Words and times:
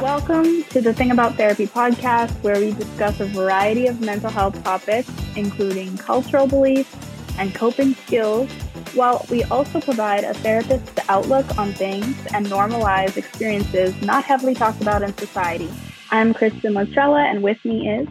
Welcome 0.00 0.62
to 0.70 0.80
the 0.80 0.94
Thing 0.94 1.10
About 1.10 1.34
Therapy 1.34 1.66
podcast, 1.66 2.30
where 2.42 2.58
we 2.58 2.72
discuss 2.72 3.20
a 3.20 3.26
variety 3.26 3.86
of 3.86 4.00
mental 4.00 4.30
health 4.30 4.64
topics, 4.64 5.10
including 5.36 5.94
cultural 5.98 6.46
beliefs 6.46 6.96
and 7.38 7.54
coping 7.54 7.94
skills, 7.94 8.50
while 8.94 9.26
we 9.28 9.44
also 9.44 9.78
provide 9.78 10.24
a 10.24 10.32
therapist's 10.32 10.98
outlook 11.10 11.58
on 11.58 11.74
things 11.74 12.16
and 12.32 12.46
normalize 12.46 13.18
experiences 13.18 13.94
not 14.00 14.24
heavily 14.24 14.54
talked 14.54 14.80
about 14.80 15.02
in 15.02 15.14
society. 15.18 15.68
I'm 16.10 16.32
Kristyn 16.32 16.72
Latrella, 16.72 17.30
and 17.30 17.42
with 17.42 17.62
me 17.62 17.86
is 17.86 18.08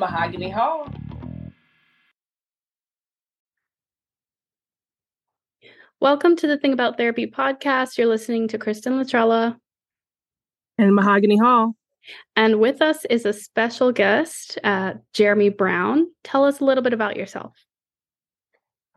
Mahogany 0.00 0.50
Hall. 0.50 0.92
Welcome 6.00 6.34
to 6.34 6.48
the 6.48 6.58
Thing 6.58 6.72
About 6.72 6.96
Therapy 6.96 7.28
podcast. 7.28 7.98
You're 7.98 8.08
listening 8.08 8.48
to 8.48 8.58
Kristyn 8.58 8.94
Latrella 8.94 9.59
and 10.80 10.94
Mahogany 10.94 11.36
Hall. 11.36 11.74
And 12.34 12.58
with 12.60 12.80
us 12.80 13.04
is 13.10 13.26
a 13.26 13.32
special 13.32 13.92
guest, 13.92 14.58
uh, 14.64 14.94
Jeremy 15.12 15.50
Brown. 15.50 16.06
Tell 16.24 16.44
us 16.44 16.60
a 16.60 16.64
little 16.64 16.82
bit 16.82 16.92
about 16.92 17.16
yourself. 17.16 17.52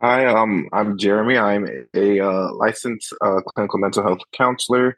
Hi, 0.01 0.25
um, 0.25 0.67
I'm 0.73 0.97
Jeremy. 0.97 1.37
I'm 1.37 1.67
a 1.93 2.19
uh, 2.19 2.53
licensed 2.53 3.13
uh, 3.21 3.41
clinical 3.41 3.79
mental 3.79 4.03
health 4.03 4.21
counselor. 4.33 4.97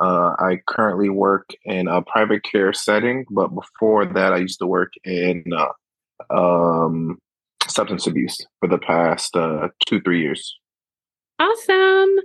Uh, 0.00 0.34
I 0.38 0.60
currently 0.66 1.08
work 1.08 1.50
in 1.64 1.88
a 1.88 2.02
private 2.02 2.42
care 2.42 2.72
setting, 2.72 3.24
but 3.30 3.48
before 3.48 4.04
that, 4.04 4.32
I 4.32 4.38
used 4.38 4.58
to 4.58 4.66
work 4.66 4.92
in 5.04 5.44
uh, 5.56 6.34
um, 6.36 7.18
substance 7.68 8.06
abuse 8.06 8.38
for 8.60 8.68
the 8.68 8.78
past 8.78 9.36
uh, 9.36 9.68
two, 9.86 10.00
three 10.02 10.20
years. 10.20 10.58
Awesome. 11.38 12.16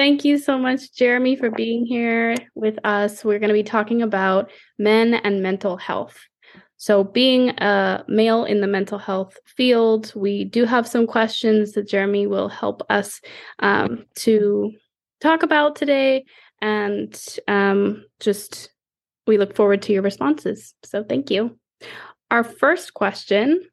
Thank 0.00 0.24
you 0.24 0.38
so 0.38 0.56
much, 0.56 0.94
Jeremy, 0.94 1.36
for 1.36 1.50
being 1.50 1.84
here 1.84 2.34
with 2.54 2.78
us. 2.84 3.22
We're 3.22 3.38
going 3.38 3.48
to 3.48 3.52
be 3.52 3.62
talking 3.62 4.00
about 4.00 4.50
men 4.78 5.12
and 5.12 5.42
mental 5.42 5.76
health. 5.76 6.18
So, 6.78 7.04
being 7.04 7.50
a 7.58 8.02
male 8.08 8.46
in 8.46 8.62
the 8.62 8.66
mental 8.66 8.96
health 8.96 9.36
field, 9.44 10.10
we 10.16 10.44
do 10.44 10.64
have 10.64 10.88
some 10.88 11.06
questions 11.06 11.72
that 11.72 11.86
Jeremy 11.86 12.26
will 12.26 12.48
help 12.48 12.80
us 12.88 13.20
um, 13.58 14.06
to 14.14 14.72
talk 15.20 15.42
about 15.42 15.76
today. 15.76 16.24
And 16.62 17.14
um, 17.46 18.06
just 18.20 18.70
we 19.26 19.36
look 19.36 19.54
forward 19.54 19.82
to 19.82 19.92
your 19.92 20.00
responses. 20.00 20.72
So, 20.82 21.04
thank 21.04 21.30
you. 21.30 21.58
Our 22.30 22.42
first 22.42 22.94
question 22.94 23.68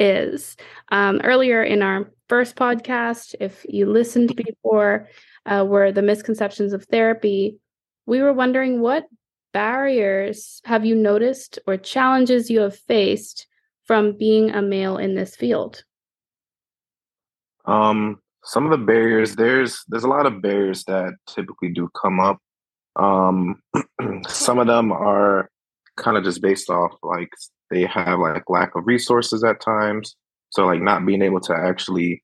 is 0.00 0.56
um, 0.90 1.20
earlier 1.22 1.62
in 1.62 1.82
our 1.82 2.10
first 2.28 2.56
podcast, 2.56 3.34
if 3.40 3.64
you 3.68 3.86
listened 3.86 4.34
before, 4.36 5.08
uh, 5.46 5.64
were 5.66 5.92
the 5.92 6.02
misconceptions 6.02 6.72
of 6.72 6.84
therapy. 6.84 7.58
We 8.06 8.22
were 8.22 8.32
wondering 8.32 8.80
what 8.80 9.06
barriers 9.52 10.60
have 10.64 10.84
you 10.84 10.94
noticed 10.94 11.58
or 11.66 11.76
challenges 11.76 12.50
you 12.50 12.60
have 12.60 12.76
faced 12.76 13.46
from 13.84 14.16
being 14.16 14.50
a 14.50 14.62
male 14.62 14.98
in 14.98 15.14
this 15.14 15.34
field? 15.34 15.82
Um, 17.64 18.20
some 18.44 18.64
of 18.64 18.70
the 18.70 18.84
barriers 18.84 19.36
there's 19.36 19.84
there's 19.88 20.04
a 20.04 20.08
lot 20.08 20.26
of 20.26 20.40
barriers 20.40 20.84
that 20.84 21.14
typically 21.26 21.70
do 21.70 21.90
come 22.00 22.20
up. 22.20 22.38
Um, 22.96 23.62
some 24.28 24.58
of 24.58 24.66
them 24.66 24.92
are 24.92 25.50
kind 25.96 26.16
of 26.16 26.24
just 26.24 26.40
based 26.40 26.70
off 26.70 26.92
like 27.02 27.30
they 27.70 27.84
have 27.84 28.18
like 28.20 28.44
lack 28.48 28.74
of 28.74 28.86
resources 28.86 29.44
at 29.44 29.60
times. 29.60 30.16
So 30.50 30.66
like 30.66 30.80
not 30.80 31.04
being 31.04 31.22
able 31.22 31.40
to 31.40 31.54
actually 31.54 32.22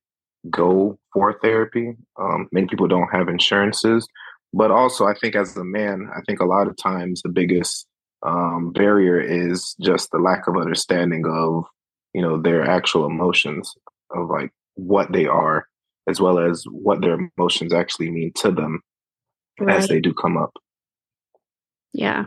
go 0.49 0.97
for 1.13 1.37
therapy. 1.41 1.95
Um, 2.19 2.47
many 2.51 2.67
people 2.67 2.87
don't 2.87 3.09
have 3.11 3.27
insurances, 3.27 4.07
but 4.53 4.71
also 4.71 5.05
I 5.05 5.13
think 5.13 5.35
as 5.35 5.55
a 5.57 5.63
man, 5.63 6.09
I 6.15 6.21
think 6.21 6.39
a 6.39 6.45
lot 6.45 6.67
of 6.67 6.77
times 6.77 7.21
the 7.21 7.29
biggest 7.29 7.87
um, 8.25 8.71
barrier 8.71 9.19
is 9.19 9.75
just 9.81 10.11
the 10.11 10.17
lack 10.17 10.47
of 10.47 10.57
understanding 10.57 11.23
of 11.27 11.65
you 12.13 12.21
know 12.21 12.41
their 12.41 12.63
actual 12.63 13.05
emotions 13.05 13.73
of 14.11 14.29
like 14.29 14.51
what 14.75 15.11
they 15.11 15.25
are 15.25 15.67
as 16.07 16.21
well 16.21 16.39
as 16.39 16.63
what 16.69 17.01
their 17.01 17.17
emotions 17.37 17.73
actually 17.73 18.11
mean 18.11 18.31
to 18.35 18.51
them 18.51 18.81
right. 19.59 19.77
as 19.77 19.87
they 19.87 19.99
do 19.99 20.13
come 20.13 20.37
up. 20.37 20.53
Yeah. 21.93 22.25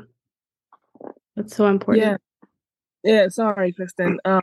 That's 1.37 1.55
so 1.55 1.67
important. 1.67 2.05
Yeah. 3.05 3.21
Yeah 3.23 3.29
sorry 3.29 3.73
kristyn. 3.73 4.19
Um, 4.25 4.43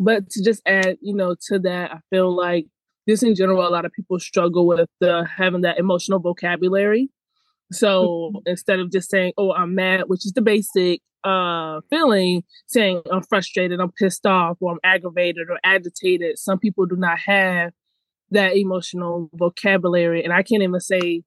but 0.00 0.28
to 0.30 0.42
just 0.42 0.60
add 0.66 0.96
you 1.00 1.14
know 1.14 1.36
to 1.48 1.60
that 1.60 1.92
i 1.92 1.98
feel 2.10 2.34
like 2.34 2.66
just 3.10 3.22
in 3.22 3.34
general, 3.34 3.66
a 3.66 3.68
lot 3.68 3.84
of 3.84 3.92
people 3.92 4.18
struggle 4.18 4.66
with 4.66 4.88
having 5.36 5.62
that 5.62 5.78
emotional 5.78 6.20
vocabulary. 6.20 7.10
So 7.72 8.30
mm-hmm. 8.34 8.38
instead 8.46 8.78
of 8.78 8.90
just 8.90 9.10
saying, 9.10 9.32
"Oh, 9.36 9.52
I'm 9.52 9.74
mad," 9.74 10.04
which 10.06 10.24
is 10.24 10.32
the 10.32 10.42
basic 10.42 11.00
uh 11.24 11.80
feeling, 11.90 12.42
saying 12.66 13.02
I'm 13.12 13.22
frustrated, 13.22 13.80
I'm 13.80 13.92
pissed 13.92 14.26
off, 14.26 14.58
or 14.60 14.72
I'm 14.72 14.78
aggravated 14.84 15.48
or 15.50 15.58
agitated. 15.64 16.38
Some 16.38 16.58
people 16.58 16.86
do 16.86 16.96
not 16.96 17.18
have 17.26 17.72
that 18.30 18.56
emotional 18.56 19.28
vocabulary, 19.34 20.22
and 20.24 20.32
I 20.32 20.42
can't 20.42 20.62
even 20.62 20.80
say 20.80 21.22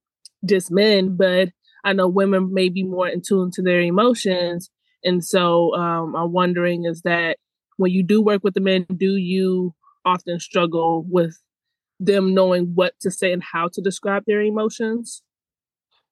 just 0.46 0.72
men, 0.72 1.16
but 1.16 1.50
I 1.84 1.94
know 1.94 2.08
women 2.08 2.54
may 2.54 2.70
be 2.70 2.84
more 2.84 3.08
in 3.08 3.22
tune 3.22 3.52
to 3.52 3.62
their 3.62 3.82
emotions. 3.82 4.70
And 5.06 5.24
so 5.24 5.76
um, 5.76 6.16
I'm 6.16 6.32
wondering 6.32 6.86
is 6.86 7.02
that 7.02 7.38
when 7.78 7.92
you 7.92 8.04
do 8.04 8.22
work 8.22 8.44
with 8.44 8.54
the 8.54 8.62
men, 8.62 8.86
do 8.96 9.16
you 9.16 9.74
often 10.06 10.40
struggle 10.40 11.06
with 11.10 11.38
them 12.00 12.34
knowing 12.34 12.72
what 12.76 12.94
to 13.02 13.12
say 13.12 13.32
and 13.32 13.44
how 13.44 13.70
to 13.70 13.82
describe 13.82 14.24
their 14.26 14.42
emotions? 14.42 15.22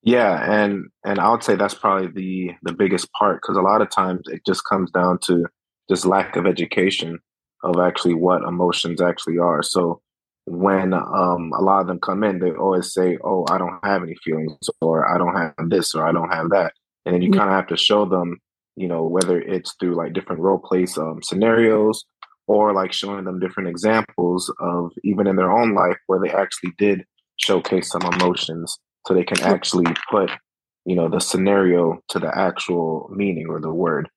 Yeah 0.03 0.51
and 0.51 0.85
and 1.05 1.19
i 1.19 1.29
would 1.29 1.43
say 1.43 1.55
that's 1.55 1.75
probably 1.75 2.07
the 2.07 2.55
the 2.63 2.73
biggest 2.73 3.11
part 3.13 3.39
because 3.39 3.55
a 3.55 3.61
lot 3.61 3.83
of 3.83 3.91
times 3.91 4.21
it 4.25 4.41
just 4.47 4.63
comes 4.67 4.89
down 4.89 5.19
to 5.25 5.45
just 5.89 6.07
lack 6.07 6.35
of 6.35 6.47
education 6.47 7.19
of 7.63 7.79
actually 7.79 8.15
what 8.15 8.41
emotions 8.41 8.99
actually 8.99 9.37
are. 9.37 9.61
So 9.61 10.01
when 10.45 10.93
um, 10.93 11.51
a 11.55 11.61
lot 11.61 11.81
of 11.81 11.87
them 11.87 11.99
come 11.99 12.23
in 12.23 12.39
they 12.39 12.51
always 12.51 12.91
say 12.91 13.17
oh 13.23 13.45
i 13.49 13.57
don't 13.57 13.79
have 13.83 14.01
any 14.01 14.15
feelings 14.23 14.57
or 14.81 15.07
i 15.13 15.17
don't 15.17 15.35
have 15.35 15.69
this 15.69 15.93
or 15.93 16.05
i 16.05 16.11
don't 16.11 16.33
have 16.33 16.49
that 16.49 16.73
and 17.05 17.13
then 17.13 17.21
you 17.21 17.31
kind 17.31 17.49
of 17.49 17.55
have 17.55 17.67
to 17.67 17.77
show 17.77 18.05
them 18.05 18.39
you 18.75 18.87
know 18.87 19.03
whether 19.03 19.39
it's 19.41 19.75
through 19.79 19.95
like 19.95 20.13
different 20.13 20.41
role 20.41 20.59
plays 20.59 20.97
um, 20.97 21.21
scenarios 21.23 22.05
or 22.47 22.73
like 22.73 22.91
showing 22.91 23.25
them 23.25 23.39
different 23.39 23.69
examples 23.69 24.53
of 24.59 24.91
even 25.03 25.27
in 25.27 25.35
their 25.35 25.51
own 25.51 25.73
life 25.73 25.97
where 26.07 26.19
they 26.19 26.31
actually 26.31 26.71
did 26.77 27.03
showcase 27.37 27.89
some 27.89 28.01
emotions 28.13 28.77
so 29.07 29.13
they 29.13 29.23
can 29.23 29.41
actually 29.41 29.91
put 30.09 30.29
you 30.85 30.95
know 30.95 31.09
the 31.09 31.19
scenario 31.19 31.99
to 32.09 32.19
the 32.19 32.37
actual 32.37 33.09
meaning 33.13 33.47
or 33.47 33.59
the 33.59 33.73
word 33.73 34.09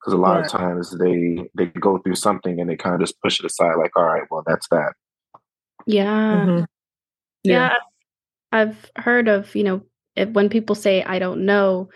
because 0.00 0.12
a 0.12 0.16
lot 0.16 0.36
right. 0.36 0.44
of 0.44 0.50
times 0.50 0.96
they 0.98 1.48
they 1.54 1.66
go 1.66 1.98
through 1.98 2.14
something 2.14 2.60
and 2.60 2.68
they 2.68 2.76
kind 2.76 2.94
of 2.94 3.00
just 3.00 3.20
push 3.22 3.40
it 3.40 3.46
aside 3.46 3.74
like 3.76 3.96
all 3.96 4.04
right 4.04 4.24
well 4.30 4.42
that's 4.46 4.68
that 4.68 4.92
yeah 5.86 6.44
mm-hmm. 6.44 6.64
yeah. 7.44 7.70
yeah 7.70 7.72
i've 8.52 8.90
heard 8.96 9.28
of 9.28 9.54
you 9.54 9.64
know 9.64 9.82
if, 10.16 10.28
when 10.30 10.48
people 10.48 10.74
say 10.74 11.02
i 11.04 11.18
don't 11.18 11.44
know 11.44 11.88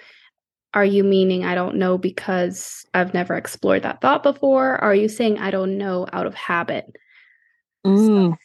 are 0.74 0.84
you 0.84 1.04
meaning 1.04 1.44
I 1.44 1.54
don't 1.54 1.76
know 1.76 1.98
because 1.98 2.86
I've 2.94 3.14
never 3.14 3.34
explored 3.34 3.82
that 3.82 4.00
thought 4.00 4.22
before? 4.22 4.74
Or 4.74 4.84
are 4.84 4.94
you 4.94 5.08
saying 5.08 5.38
I 5.38 5.50
don't 5.50 5.76
know 5.76 6.06
out 6.12 6.26
of 6.26 6.34
habit? 6.34 6.86
Mm. 7.86 8.30
So 8.30 8.36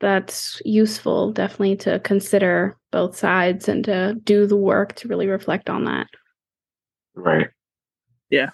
that's 0.00 0.60
useful, 0.64 1.32
definitely, 1.32 1.76
to 1.76 2.00
consider 2.00 2.76
both 2.90 3.16
sides 3.16 3.68
and 3.68 3.84
to 3.84 4.16
do 4.24 4.46
the 4.46 4.56
work 4.56 4.94
to 4.96 5.08
really 5.08 5.28
reflect 5.28 5.70
on 5.70 5.84
that. 5.84 6.08
Right. 7.14 7.48
Yeah. 8.30 8.50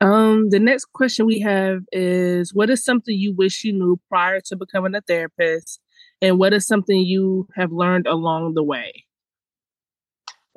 Um, 0.00 0.50
the 0.50 0.58
next 0.58 0.86
question 0.92 1.26
we 1.26 1.40
have 1.40 1.80
is 1.92 2.52
what 2.54 2.70
is 2.70 2.84
something 2.84 3.16
you 3.16 3.34
wish 3.34 3.64
you 3.64 3.72
knew 3.72 4.00
prior 4.08 4.40
to 4.46 4.56
becoming 4.56 4.94
a 4.94 5.00
therapist? 5.00 5.80
And 6.20 6.38
what 6.38 6.52
is 6.52 6.66
something 6.66 7.00
you 7.00 7.48
have 7.56 7.72
learned 7.72 8.06
along 8.06 8.54
the 8.54 8.62
way? 8.62 9.04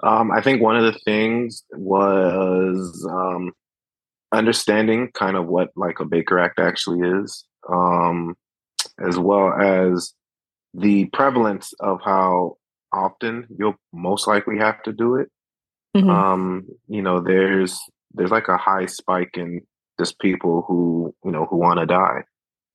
Um, 0.04 0.32
I 0.32 0.42
think 0.42 0.62
one 0.62 0.76
of 0.76 0.84
the 0.84 1.00
things 1.00 1.64
was 1.72 3.08
um, 3.09 3.53
understanding 4.32 5.12
kind 5.14 5.38
of 5.38 5.47
what 5.47 5.70
like 5.76 6.00
a 6.00 6.06
Baker 6.06 6.40
Act 6.40 6.59
actually 6.59 7.00
is, 7.22 7.46
um, 7.70 8.36
as 9.00 9.18
well 9.18 9.53
as 9.53 10.14
the 10.74 11.06
prevalence 11.06 11.74
of 11.80 12.00
how 12.03 12.58
often 12.92 13.47
you'll 13.58 13.76
most 13.94 14.28
likely 14.28 14.58
have 14.58 14.82
to 14.84 14.92
do 14.92 15.16
it. 15.16 15.30
Mm-hmm. 15.96 16.09
Um, 16.09 16.68
you 16.88 17.02
know, 17.02 17.22
there's 17.22 17.80
there's 18.14 18.32
like 18.32 18.50
a 18.50 18.58
high 18.58 18.86
spike 18.86 19.38
in 19.38 19.62
just 19.98 20.20
people 20.20 20.66
who 20.68 21.16
you 21.24 21.32
know 21.32 21.46
who 21.46 21.58
want 21.58 21.80
to 21.80 21.86
die. 21.86 22.24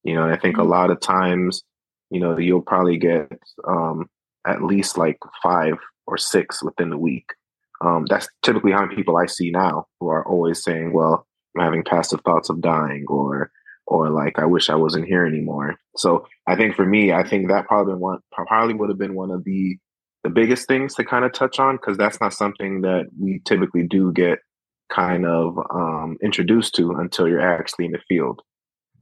You 0.05 0.15
know, 0.15 0.27
I 0.27 0.39
think 0.39 0.57
mm-hmm. 0.57 0.67
a 0.67 0.71
lot 0.71 0.91
of 0.91 1.01
times, 1.01 1.63
you 2.11 2.21
know, 2.21 2.39
you'll 2.39 2.63
probably 2.63 2.97
get 2.97 3.31
um, 3.69 4.09
at 4.47 4.63
least 4.63 4.97
like 4.97 5.19
five 5.43 5.75
or 6.07 6.17
six 6.19 6.63
within 6.63 6.91
the 6.91 6.99
week. 6.99 7.27
Um, 7.83 8.05
that's 8.09 8.29
typically 8.43 8.73
how 8.73 8.83
many 8.83 8.95
people 8.95 9.17
I 9.17 9.27
see 9.27 9.51
now 9.51 9.87
who 9.99 10.09
are 10.09 10.27
always 10.27 10.63
saying, 10.63 10.93
"Well, 10.93 11.27
I'm 11.57 11.65
having 11.65 11.85
passive 11.85 12.21
thoughts 12.23 12.51
of 12.51 12.61
dying," 12.61 13.07
or 13.09 13.51
or 13.87 14.11
like, 14.11 14.39
"I 14.39 14.45
wish 14.45 14.69
I 14.69 14.75
wasn't 14.75 15.07
here 15.07 15.27
anymore." 15.27 15.77
So 15.97 16.27
I 16.47 16.57
think 16.57 16.77
for 16.77 16.85
me, 16.85 17.13
I 17.13 17.27
think 17.27 17.49
that 17.49 17.67
probably 17.67 17.95
one 17.95 18.19
probably 18.33 18.75
would 18.75 18.91
have 18.91 18.99
been 18.99 19.15
one 19.15 19.31
of 19.31 19.45
the 19.45 19.79
the 20.25 20.31
biggest 20.31 20.69
things 20.69 20.95
to 20.95 21.05
kind 21.05 21.25
of 21.25 21.33
touch 21.33 21.59
on 21.59 21.77
because 21.77 21.97
that's 21.97 22.21
not 22.21 22.35
something 22.35 22.83
that 22.83 23.07
we 23.19 23.41
typically 23.47 23.87
do 23.87 24.13
get 24.13 24.41
kind 24.91 25.25
of 25.25 25.59
um, 25.71 26.19
introduced 26.23 26.75
to 26.75 26.93
until 26.93 27.29
you're 27.29 27.41
actually 27.41 27.87
in 27.87 27.93
the 27.93 28.01
field. 28.09 28.43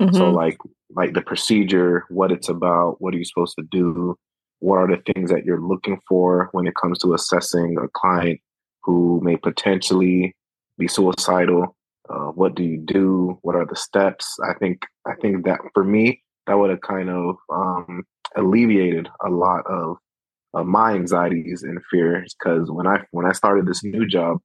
Mm-hmm. 0.00 0.14
So 0.14 0.30
like 0.30 0.56
like 0.90 1.14
the 1.14 1.22
procedure, 1.22 2.04
what 2.08 2.30
it's 2.30 2.48
about, 2.48 3.00
what 3.00 3.14
are 3.14 3.18
you 3.18 3.24
supposed 3.24 3.56
to 3.58 3.64
do, 3.70 4.16
what 4.60 4.76
are 4.76 4.88
the 4.88 5.12
things 5.12 5.30
that 5.30 5.44
you're 5.44 5.60
looking 5.60 6.00
for 6.08 6.48
when 6.52 6.66
it 6.66 6.74
comes 6.74 6.98
to 7.00 7.14
assessing 7.14 7.76
a 7.78 7.88
client 7.88 8.40
who 8.82 9.20
may 9.22 9.36
potentially 9.36 10.34
be 10.78 10.88
suicidal. 10.88 11.76
Uh, 12.08 12.30
what 12.30 12.54
do 12.54 12.62
you 12.62 12.78
do? 12.78 13.38
What 13.42 13.54
are 13.54 13.66
the 13.66 13.76
steps? 13.76 14.38
I 14.48 14.54
think 14.54 14.82
I 15.06 15.14
think 15.20 15.44
that 15.44 15.60
for 15.74 15.84
me, 15.84 16.22
that 16.46 16.54
would 16.54 16.70
have 16.70 16.80
kind 16.80 17.10
of 17.10 17.36
um, 17.52 18.04
alleviated 18.34 19.08
a 19.24 19.28
lot 19.28 19.66
of, 19.66 19.98
of 20.54 20.66
my 20.66 20.92
anxieties 20.92 21.62
and 21.62 21.78
fears. 21.90 22.34
Because 22.38 22.70
when 22.70 22.86
I 22.86 23.04
when 23.10 23.26
I 23.26 23.32
started 23.32 23.66
this 23.66 23.84
new 23.84 24.06
job, 24.06 24.38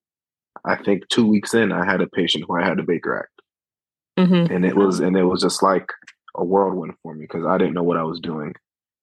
I 0.65 0.75
think 0.75 1.07
two 1.07 1.25
weeks 1.25 1.53
in, 1.53 1.71
I 1.71 1.85
had 1.85 2.01
a 2.01 2.07
patient 2.07 2.43
who 2.47 2.57
I 2.57 2.65
had 2.65 2.77
to 2.77 2.83
Baker 2.83 3.17
Act, 3.17 4.27
mm-hmm. 4.27 4.53
and 4.53 4.65
it 4.65 4.75
was 4.75 4.99
and 4.99 5.15
it 5.15 5.23
was 5.23 5.41
just 5.41 5.63
like 5.63 5.89
a 6.35 6.43
whirlwind 6.43 6.95
for 7.01 7.13
me 7.13 7.23
because 7.23 7.45
I 7.45 7.57
didn't 7.57 7.75
know 7.75 7.83
what 7.83 7.97
I 7.97 8.03
was 8.03 8.19
doing, 8.19 8.53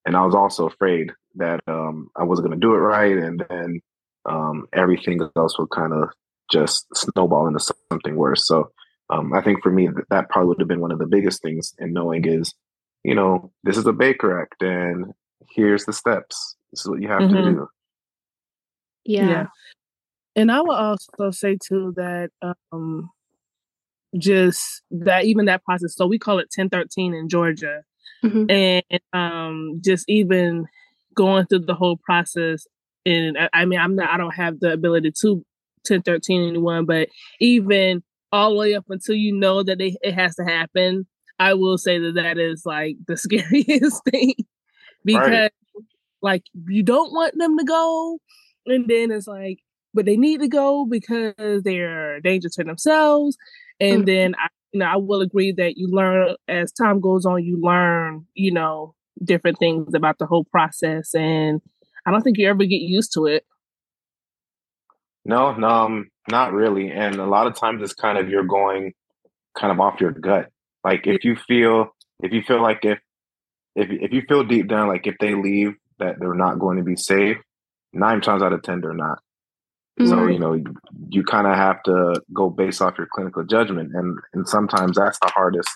and 0.05 0.17
I 0.17 0.25
was 0.25 0.35
also 0.35 0.67
afraid 0.67 1.13
that 1.37 1.61
um, 1.67 2.11
I 2.17 2.25
wasn't 2.25 2.49
going 2.49 2.61
to 2.61 2.67
do 2.67 2.75
it 2.75 2.79
right, 2.79 3.17
and 3.17 3.45
then 3.49 3.81
um, 4.27 4.67
everything 4.73 5.21
else 5.37 5.59
would 5.59 5.71
kind 5.71 5.93
of 5.93 6.11
just 6.51 6.87
snowball 6.95 7.47
into 7.47 7.61
something 7.91 8.17
worse. 8.17 8.47
So 8.47 8.71
um, 9.09 9.33
I 9.33 9.43
think 9.43 9.63
for 9.63 9.71
me, 9.71 9.89
that, 9.89 10.09
that 10.11 10.29
probably 10.29 10.49
would 10.49 10.61
have 10.61 10.69
been 10.69 10.81
one 10.81 10.93
of 10.93 10.99
the 10.99 11.07
biggest 11.07 11.43
things 11.43 11.75
in 11.79 11.93
knowing 11.93 12.27
is, 12.27 12.55
you 13.05 13.15
know, 13.15 13.53
this 13.63 13.77
is 13.77 13.87
a 13.87 13.93
Baker 13.93 14.41
Act, 14.41 14.63
and 14.63 15.13
here's 15.51 15.85
the 15.85 15.93
steps. 15.93 16.57
This 16.71 16.81
is 16.81 16.89
what 16.89 17.03
you 17.03 17.09
have 17.09 17.23
mm-hmm. 17.23 17.37
to 17.37 17.43
do. 17.53 17.69
Yeah. 19.05 19.29
yeah. 19.29 19.47
And 20.37 20.53
I 20.53 20.61
would 20.61 20.77
also 20.77 21.31
say 21.31 21.59
too 21.61 21.93
that 21.97 22.31
um, 22.73 23.11
just 24.19 24.83
that 24.91 25.25
even 25.25 25.47
that 25.47 25.65
process. 25.65 25.95
So 25.95 26.07
we 26.07 26.19
call 26.19 26.39
it 26.39 26.51
1013 26.55 27.15
in 27.15 27.29
Georgia. 27.29 27.83
Mm-hmm. 28.25 28.51
And 28.51 29.01
um, 29.13 29.81
just 29.83 30.09
even 30.09 30.67
going 31.15 31.47
through 31.47 31.61
the 31.61 31.75
whole 31.75 31.97
process. 31.97 32.67
And 33.07 33.37
I, 33.39 33.49
I 33.53 33.65
mean, 33.65 33.79
I'm 33.79 33.97
not, 33.97 34.11
I 34.11 34.17
don't 34.17 34.35
have 34.35 34.61
the 34.61 34.73
ability 34.73 35.13
to 35.23 35.35
1013 35.89 36.49
anyone, 36.49 36.85
but 36.85 37.09
even 37.41 38.03
all 38.33 38.51
the 38.51 38.57
way 38.57 38.75
up 38.75 38.85
until 38.89 39.15
you 39.15 39.35
know 39.35 39.63
that 39.63 39.79
they, 39.79 39.97
it 40.03 40.15
has 40.15 40.37
to 40.37 40.45
happen, 40.45 41.07
I 41.39 41.55
will 41.55 41.79
say 41.79 41.99
that 41.99 42.15
that 42.15 42.39
is 42.39 42.65
like 42.65 42.97
the 43.07 43.17
scariest 43.17 44.03
thing 44.05 44.35
because 45.05 45.31
right. 45.31 45.53
like 46.23 46.45
you 46.69 46.83
don't 46.83 47.13
want 47.13 47.37
them 47.37 47.59
to 47.59 47.65
go. 47.65 48.19
And 48.67 48.87
then 48.89 49.11
it's 49.11 49.27
like, 49.27 49.59
but 49.93 50.05
they 50.05 50.17
need 50.17 50.41
to 50.41 50.49
go 50.49 50.85
because 50.85 51.63
they're 51.65 52.17
a 52.17 52.23
danger 52.23 52.49
to 52.51 52.65
themselves. 52.65 53.37
And 53.81 53.99
mm-hmm. 53.99 54.05
then 54.05 54.35
I, 54.37 54.49
you 54.73 54.81
know, 54.81 54.87
I 54.87 54.97
will 54.97 55.21
agree 55.21 55.53
that 55.53 55.77
you 55.77 55.89
learn 55.89 56.37
as 56.49 56.73
time 56.73 57.01
goes 57.01 57.27
on, 57.27 57.45
you 57.45 57.61
learn, 57.61 58.27
you 58.35 58.53
know, 58.53 58.95
different 59.23 59.59
things 59.59 59.95
about 59.95 60.19
the 60.19 60.27
whole 60.27 60.45
process. 60.45 61.15
And 61.15 61.61
I 62.07 62.11
don't 62.11 62.23
think 62.23 62.39
you 62.39 62.49
ever 62.49 62.65
get 62.65 62.77
used 62.77 63.13
to 63.15 63.27
it. 63.27 63.45
No, 65.25 65.53
no, 65.53 65.69
um, 65.69 66.11
not 66.31 66.53
really. 66.53 66.91
And 66.91 67.17
a 67.17 67.27
lot 67.27 67.47
of 67.47 67.55
times 67.55 67.83
it's 67.83 67.95
kind 67.95 68.19
of 68.19 68.29
you're 68.29 68.45
going 68.45 68.95
kind 69.59 69.73
of 69.73 69.81
off 69.81 70.01
your 70.01 70.13
gut. 70.13 70.51
Like 70.83 71.07
if 71.07 71.25
you 71.25 71.37
feel 71.37 71.95
if 72.21 72.33
you 72.33 72.43
feel 72.43 72.63
like 72.63 72.85
if 72.85 72.99
if 73.77 73.89
if 73.91 74.13
you 74.13 74.23
feel 74.29 74.45
deep 74.45 74.69
down 74.69 74.89
like 74.89 75.07
if 75.07 75.17
they 75.21 75.35
leave 75.35 75.75
that 75.99 76.17
they're 76.19 76.35
not 76.35 76.59
going 76.59 76.79
to 76.79 76.85
be 76.85 76.97
safe, 76.97 77.37
nine 77.93 78.21
times 78.21 78.43
out 78.43 78.53
of 78.53 78.63
ten 78.63 78.81
they're 78.81 78.95
not. 78.95 79.19
So 80.07 80.17
mm-hmm. 80.17 80.33
you 80.33 80.39
know 80.39 80.53
you, 80.55 80.65
you 81.11 81.23
kind 81.23 81.47
of 81.47 81.55
have 81.55 81.83
to 81.85 82.21
go 82.33 82.51
based 82.51 82.81
off 82.81 82.99
your 82.99 83.09
clinical 83.13 83.45
judgment, 83.45 83.93
and 83.95 84.19
and 84.33 84.49
sometimes 84.49 84.97
that's 84.97 85.19
the 85.21 85.31
hardest, 85.35 85.69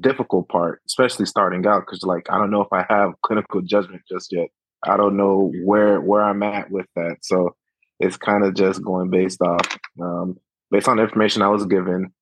difficult 0.00 0.48
part, 0.48 0.80
especially 0.86 1.26
starting 1.26 1.66
out, 1.66 1.84
because 1.86 2.02
like 2.02 2.26
I 2.30 2.38
don't 2.38 2.50
know 2.50 2.62
if 2.62 2.72
I 2.72 2.84
have 2.88 3.12
clinical 3.22 3.60
judgment 3.62 4.02
just 4.08 4.32
yet. 4.32 4.48
I 4.84 4.96
don't 4.96 5.16
know 5.16 5.52
where 5.64 6.00
where 6.00 6.22
I'm 6.22 6.42
at 6.42 6.70
with 6.70 6.86
that. 6.96 7.18
So 7.22 7.54
it's 8.00 8.16
kind 8.16 8.44
of 8.44 8.54
just 8.54 8.82
going 8.82 9.10
based 9.10 9.40
off 9.40 9.78
um, 10.00 10.38
based 10.70 10.88
on 10.88 10.96
the 10.96 11.04
information 11.04 11.42
I 11.42 11.48
was 11.48 11.66
given, 11.66 12.12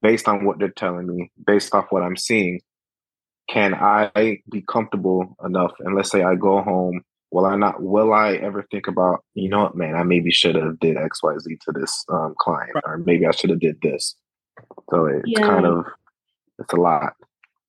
based 0.00 0.28
on 0.28 0.44
what 0.44 0.58
they're 0.58 0.68
telling 0.70 1.06
me, 1.06 1.30
based 1.46 1.74
off 1.74 1.86
what 1.90 2.02
I'm 2.02 2.16
seeing. 2.16 2.60
Can 3.48 3.74
I 3.74 4.40
be 4.50 4.62
comfortable 4.62 5.36
enough? 5.44 5.72
And 5.78 5.94
let's 5.94 6.10
say 6.10 6.22
I 6.24 6.34
go 6.34 6.62
home 6.62 7.02
will 7.36 7.44
I 7.44 7.54
not 7.54 7.82
will 7.82 8.14
I 8.14 8.36
ever 8.36 8.66
think 8.70 8.86
about 8.88 9.22
you 9.34 9.50
know 9.50 9.64
what 9.64 9.76
man 9.76 9.94
I 9.94 10.02
maybe 10.04 10.30
should 10.30 10.54
have 10.54 10.80
did 10.80 10.96
X 10.96 11.22
Y 11.22 11.36
Z 11.38 11.58
to 11.66 11.72
this 11.72 12.04
um, 12.08 12.34
client 12.38 12.74
right. 12.74 12.84
or 12.86 12.96
maybe 12.96 13.26
I 13.26 13.32
should 13.32 13.50
have 13.50 13.60
did 13.60 13.78
this 13.82 14.16
so 14.90 15.04
it's 15.04 15.22
yeah. 15.26 15.40
kind 15.40 15.66
of 15.66 15.84
it's 16.58 16.72
a 16.72 16.76
lot 16.76 17.12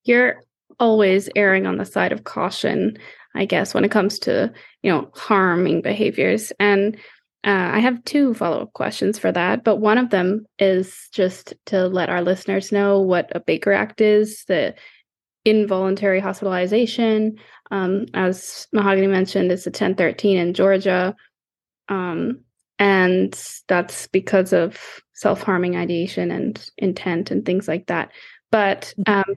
you're 0.06 0.42
always 0.80 1.30
erring 1.36 1.68
on 1.68 1.78
the 1.78 1.86
side 1.86 2.14
of 2.14 2.24
caution 2.24 2.98
I 3.36 3.44
guess 3.44 3.74
when 3.74 3.84
it 3.84 3.92
comes 3.92 4.19
to 4.19 4.54
you 4.84 4.92
know 4.92 5.12
harming 5.14 5.81
behaviors 5.81 6.54
and 6.62 6.96
uh, 7.44 7.72
I 7.74 7.80
have 7.80 8.04
two 8.06 8.34
follow 8.34 8.64
up 8.64 8.74
questions 8.74 9.18
for 9.18 9.31
that, 9.31 9.64
but 9.64 9.78
one 9.78 9.98
of 9.98 10.10
them 10.10 10.46
is 10.60 11.08
just 11.14 11.54
to 11.68 11.88
let 11.88 12.10
our 12.10 12.22
listeners 12.22 12.74
know 12.74 13.00
what 13.00 13.31
a 13.34 13.40
Baker 13.40 13.72
Act 13.72 14.02
is, 14.02 14.44
the 14.48 14.74
involuntary 15.48 16.20
hospitalization. 16.20 17.38
Um, 17.72 18.06
as 18.14 18.68
Mahogany 18.74 19.08
mentioned, 19.08 19.52
it's 19.52 19.66
a 19.66 19.70
1013 19.70 20.38
in 20.38 20.54
Georgia. 20.54 21.16
Um, 21.88 22.42
and 22.80 23.34
that's 23.68 24.08
because 24.08 24.52
of 24.52 24.78
self 25.14 25.42
harming 25.42 25.78
ideation 25.78 26.32
and 26.32 26.70
intent 26.78 27.32
and 27.32 27.46
things 27.46 27.68
like 27.68 27.88
that. 27.88 28.12
But 28.52 28.94
um, 29.08 29.36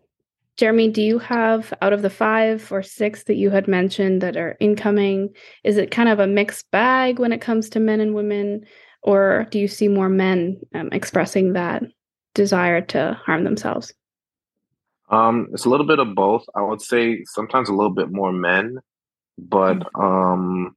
Jeremy, 0.57 0.89
do 0.89 1.01
you 1.01 1.19
have 1.21 1.73
out 1.81 1.93
of 1.93 2.03
the 2.03 2.11
five 2.11 2.71
or 2.73 2.83
six 2.83 3.25
that 3.25 3.37
you 3.37 3.51
had 3.51 3.69
mentioned 3.69 4.21
that 4.21 4.37
are 4.37 4.57
incoming, 4.61 5.31
is 5.65 5.77
it 5.77 5.91
kind 5.93 6.09
of 6.09 6.19
a 6.19 6.27
mixed 6.27 6.71
bag 6.73 7.19
when 7.19 7.33
it 7.33 7.41
comes 7.41 7.71
to 7.71 7.81
men 7.81 8.01
and 8.01 8.15
women? 8.15 8.67
Or 9.03 9.47
do 9.51 9.59
you 9.59 9.69
see 9.69 9.89
more 9.89 10.11
men 10.11 10.61
um, 10.75 10.91
expressing 10.93 11.55
that 11.55 11.85
desire 12.35 12.81
to 12.83 13.19
harm 13.25 13.45
themselves? 13.45 13.95
Um, 15.11 15.49
it's 15.53 15.65
a 15.65 15.69
little 15.69 15.87
bit 15.87 15.99
of 15.99 16.15
both. 16.15 16.45
I 16.55 16.63
would 16.63 16.81
say 16.81 17.25
sometimes 17.25 17.69
a 17.69 17.75
little 17.75 17.93
bit 17.93 18.13
more 18.13 18.33
men, 18.33 18.79
but 19.39 19.79
mm-hmm. 19.79 20.01
um, 20.01 20.77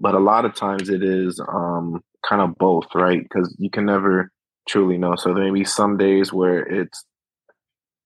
but 0.00 0.14
a 0.14 0.20
lot 0.20 0.44
of 0.44 0.54
times 0.54 0.88
it 0.88 1.02
is 1.02 1.40
um 1.40 2.02
kind 2.28 2.42
of 2.42 2.56
both, 2.58 2.86
right? 2.94 3.22
Because 3.22 3.54
you 3.58 3.70
can 3.70 3.86
never 3.86 4.30
truly 4.68 4.98
know. 4.98 5.16
So 5.16 5.34
there 5.34 5.44
may 5.44 5.50
be 5.50 5.64
some 5.64 5.96
days 5.96 6.32
where 6.32 6.60
it's 6.60 7.04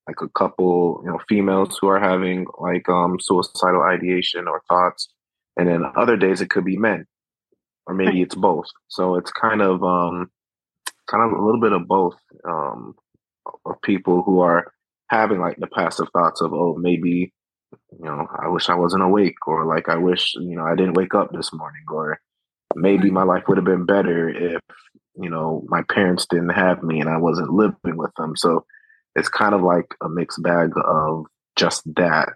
like 0.07 0.17
a 0.21 0.29
couple, 0.29 1.01
you 1.03 1.11
know, 1.11 1.19
females 1.29 1.77
who 1.79 1.87
are 1.87 1.99
having 1.99 2.45
like 2.59 2.89
um 2.89 3.19
suicidal 3.19 3.83
ideation 3.83 4.47
or 4.47 4.61
thoughts, 4.67 5.09
and 5.57 5.67
then 5.67 5.83
other 5.95 6.17
days 6.17 6.41
it 6.41 6.49
could 6.49 6.65
be 6.65 6.77
men, 6.77 7.05
or 7.85 7.93
maybe 7.93 8.21
it's 8.21 8.35
both. 8.35 8.67
So 8.87 9.15
it's 9.15 9.31
kind 9.31 9.61
of 9.61 9.83
um 9.83 10.31
kind 11.07 11.23
of 11.23 11.37
a 11.37 11.43
little 11.43 11.61
bit 11.61 11.73
of 11.73 11.87
both 11.87 12.15
um 12.45 12.95
of 13.65 13.81
people 13.83 14.23
who 14.23 14.39
are 14.39 14.71
having 15.13 15.39
like 15.39 15.57
the 15.57 15.67
passive 15.67 16.07
thoughts 16.11 16.41
of, 16.41 16.53
oh, 16.53 16.75
maybe, 16.75 17.31
you 17.91 18.05
know, 18.05 18.27
I 18.43 18.47
wish 18.49 18.69
I 18.69 18.75
wasn't 18.75 19.03
awake, 19.03 19.47
or 19.47 19.65
like 19.65 19.89
I 19.89 19.97
wish, 19.97 20.33
you 20.35 20.55
know, 20.55 20.63
I 20.63 20.75
didn't 20.75 20.97
wake 20.97 21.13
up 21.13 21.31
this 21.31 21.53
morning, 21.53 21.83
or 21.91 22.19
maybe 22.75 23.11
my 23.11 23.23
life 23.23 23.43
would 23.47 23.57
have 23.57 23.65
been 23.65 23.85
better 23.85 24.29
if, 24.29 24.61
you 25.15 25.29
know, 25.29 25.63
my 25.67 25.83
parents 25.83 26.25
didn't 26.29 26.49
have 26.49 26.81
me 26.83 26.99
and 26.99 27.09
I 27.09 27.17
wasn't 27.17 27.53
living 27.53 27.97
with 27.97 28.11
them. 28.17 28.35
So 28.35 28.65
it's 29.15 29.29
kind 29.29 29.53
of 29.53 29.61
like 29.61 29.85
a 30.03 30.09
mixed 30.09 30.41
bag 30.41 30.71
of 30.83 31.25
just 31.55 31.83
that. 31.95 32.29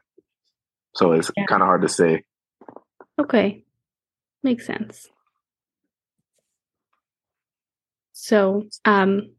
So 0.96 1.14
it's 1.14 1.32
yeah. 1.36 1.46
kind 1.48 1.64
of 1.64 1.68
hard 1.68 1.82
to 1.82 1.90
say. 1.90 2.24
Okay. 3.20 3.64
Makes 4.44 4.68
sense. 4.68 5.10
So, 8.14 8.68
um, 8.86 9.32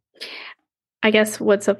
I 1.02 1.10
guess 1.12 1.38
what's 1.38 1.68
a 1.68 1.78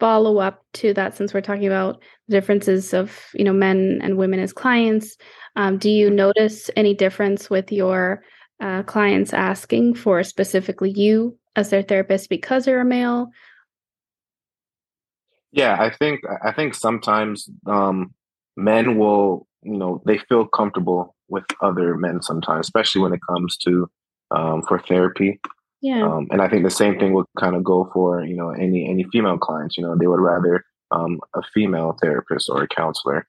follow 0.00 0.38
up 0.38 0.64
to 0.72 0.92
that 0.94 1.16
since 1.16 1.32
we're 1.32 1.40
talking 1.40 1.66
about 1.66 2.02
the 2.26 2.36
differences 2.36 2.92
of 2.92 3.26
you 3.34 3.44
know 3.44 3.52
men 3.52 4.00
and 4.02 4.16
women 4.16 4.40
as 4.40 4.52
clients. 4.52 5.16
Um, 5.56 5.78
do 5.78 5.90
you 5.90 6.10
notice 6.10 6.70
any 6.76 6.94
difference 6.94 7.50
with 7.50 7.70
your 7.70 8.22
uh, 8.60 8.82
clients 8.84 9.32
asking 9.32 9.94
for 9.94 10.22
specifically 10.24 10.90
you 10.90 11.38
as 11.56 11.70
their 11.70 11.82
therapist 11.82 12.28
because 12.28 12.66
you're 12.66 12.80
a 12.80 12.84
male? 12.84 13.30
Yeah 15.52 15.76
i 15.80 15.90
think 15.90 16.20
i 16.44 16.52
think 16.52 16.74
sometimes 16.74 17.48
um, 17.66 18.14
men 18.56 18.98
will 18.98 19.46
you 19.62 19.76
know 19.76 20.02
they 20.06 20.18
feel 20.18 20.46
comfortable 20.46 21.14
with 21.28 21.44
other 21.60 21.96
men 21.96 22.22
sometimes 22.22 22.66
especially 22.66 23.02
when 23.02 23.12
it 23.12 23.20
comes 23.28 23.56
to 23.56 23.90
um, 24.30 24.62
for 24.62 24.78
therapy 24.78 25.40
yeah. 25.80 26.06
Um, 26.06 26.28
and 26.30 26.42
I 26.42 26.48
think 26.48 26.64
the 26.64 26.70
same 26.70 26.98
thing 26.98 27.12
would 27.14 27.26
kind 27.38 27.56
of 27.56 27.64
go 27.64 27.90
for, 27.92 28.24
you 28.24 28.36
know, 28.36 28.50
any 28.50 28.88
any 28.88 29.04
female 29.12 29.38
clients, 29.38 29.76
you 29.76 29.82
know, 29.82 29.96
they 29.96 30.06
would 30.06 30.20
rather 30.20 30.64
um, 30.90 31.20
a 31.34 31.42
female 31.54 31.96
therapist 32.00 32.48
or 32.50 32.62
a 32.62 32.68
counselor. 32.68 33.26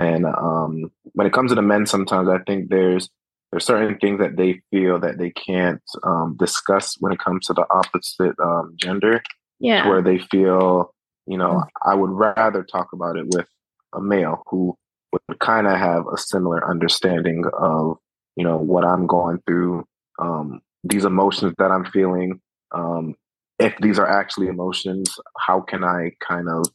And 0.00 0.24
um, 0.24 0.90
when 1.12 1.26
it 1.26 1.32
comes 1.32 1.50
to 1.50 1.54
the 1.54 1.62
men, 1.62 1.86
sometimes 1.86 2.28
I 2.28 2.38
think 2.46 2.70
there's 2.70 3.10
there's 3.50 3.66
certain 3.66 3.98
things 3.98 4.18
that 4.20 4.36
they 4.36 4.62
feel 4.70 4.98
that 5.00 5.18
they 5.18 5.30
can't 5.30 5.82
um, 6.04 6.36
discuss 6.38 6.96
when 7.00 7.12
it 7.12 7.18
comes 7.18 7.46
to 7.46 7.52
the 7.52 7.66
opposite 7.70 8.34
um, 8.42 8.74
gender. 8.76 9.22
Yeah. 9.60 9.86
Where 9.88 10.02
they 10.02 10.18
feel, 10.18 10.92
you 11.26 11.38
know, 11.38 11.62
I 11.86 11.94
would 11.94 12.10
rather 12.10 12.64
talk 12.64 12.88
about 12.92 13.16
it 13.16 13.26
with 13.28 13.46
a 13.92 14.00
male 14.00 14.42
who 14.48 14.76
would 15.12 15.38
kind 15.38 15.68
of 15.68 15.78
have 15.78 16.04
a 16.12 16.16
similar 16.16 16.68
understanding 16.68 17.44
of, 17.56 17.98
you 18.34 18.42
know, 18.42 18.56
what 18.56 18.84
I'm 18.84 19.06
going 19.06 19.40
through, 19.46 19.84
um, 20.18 20.62
these 20.84 21.04
emotions 21.04 21.54
that 21.58 21.70
I'm 21.70 21.84
feeling. 21.86 22.40
Um, 22.72 23.14
if 23.58 23.74
these 23.80 23.98
are 23.98 24.08
actually 24.08 24.48
emotions, 24.48 25.14
how 25.38 25.60
can 25.60 25.84
I 25.84 26.12
kind 26.26 26.48
of 26.48 26.66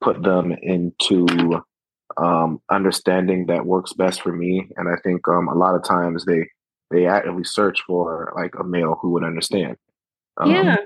put 0.00 0.22
them 0.22 0.52
into 0.62 1.62
um, 2.16 2.60
understanding 2.70 3.46
that 3.46 3.64
works 3.64 3.92
best 3.92 4.22
for 4.22 4.32
me. 4.32 4.68
And 4.76 4.88
I 4.88 4.96
think 5.02 5.26
um, 5.28 5.48
a 5.48 5.54
lot 5.54 5.74
of 5.74 5.84
times 5.84 6.24
they 6.24 6.48
they 6.90 7.06
actively 7.06 7.44
search 7.44 7.80
for 7.86 8.32
like 8.36 8.54
a 8.58 8.64
male 8.64 8.98
who 9.00 9.10
would 9.10 9.24
understand. 9.24 9.76
Um, 10.36 10.50
yeah. 10.50 10.76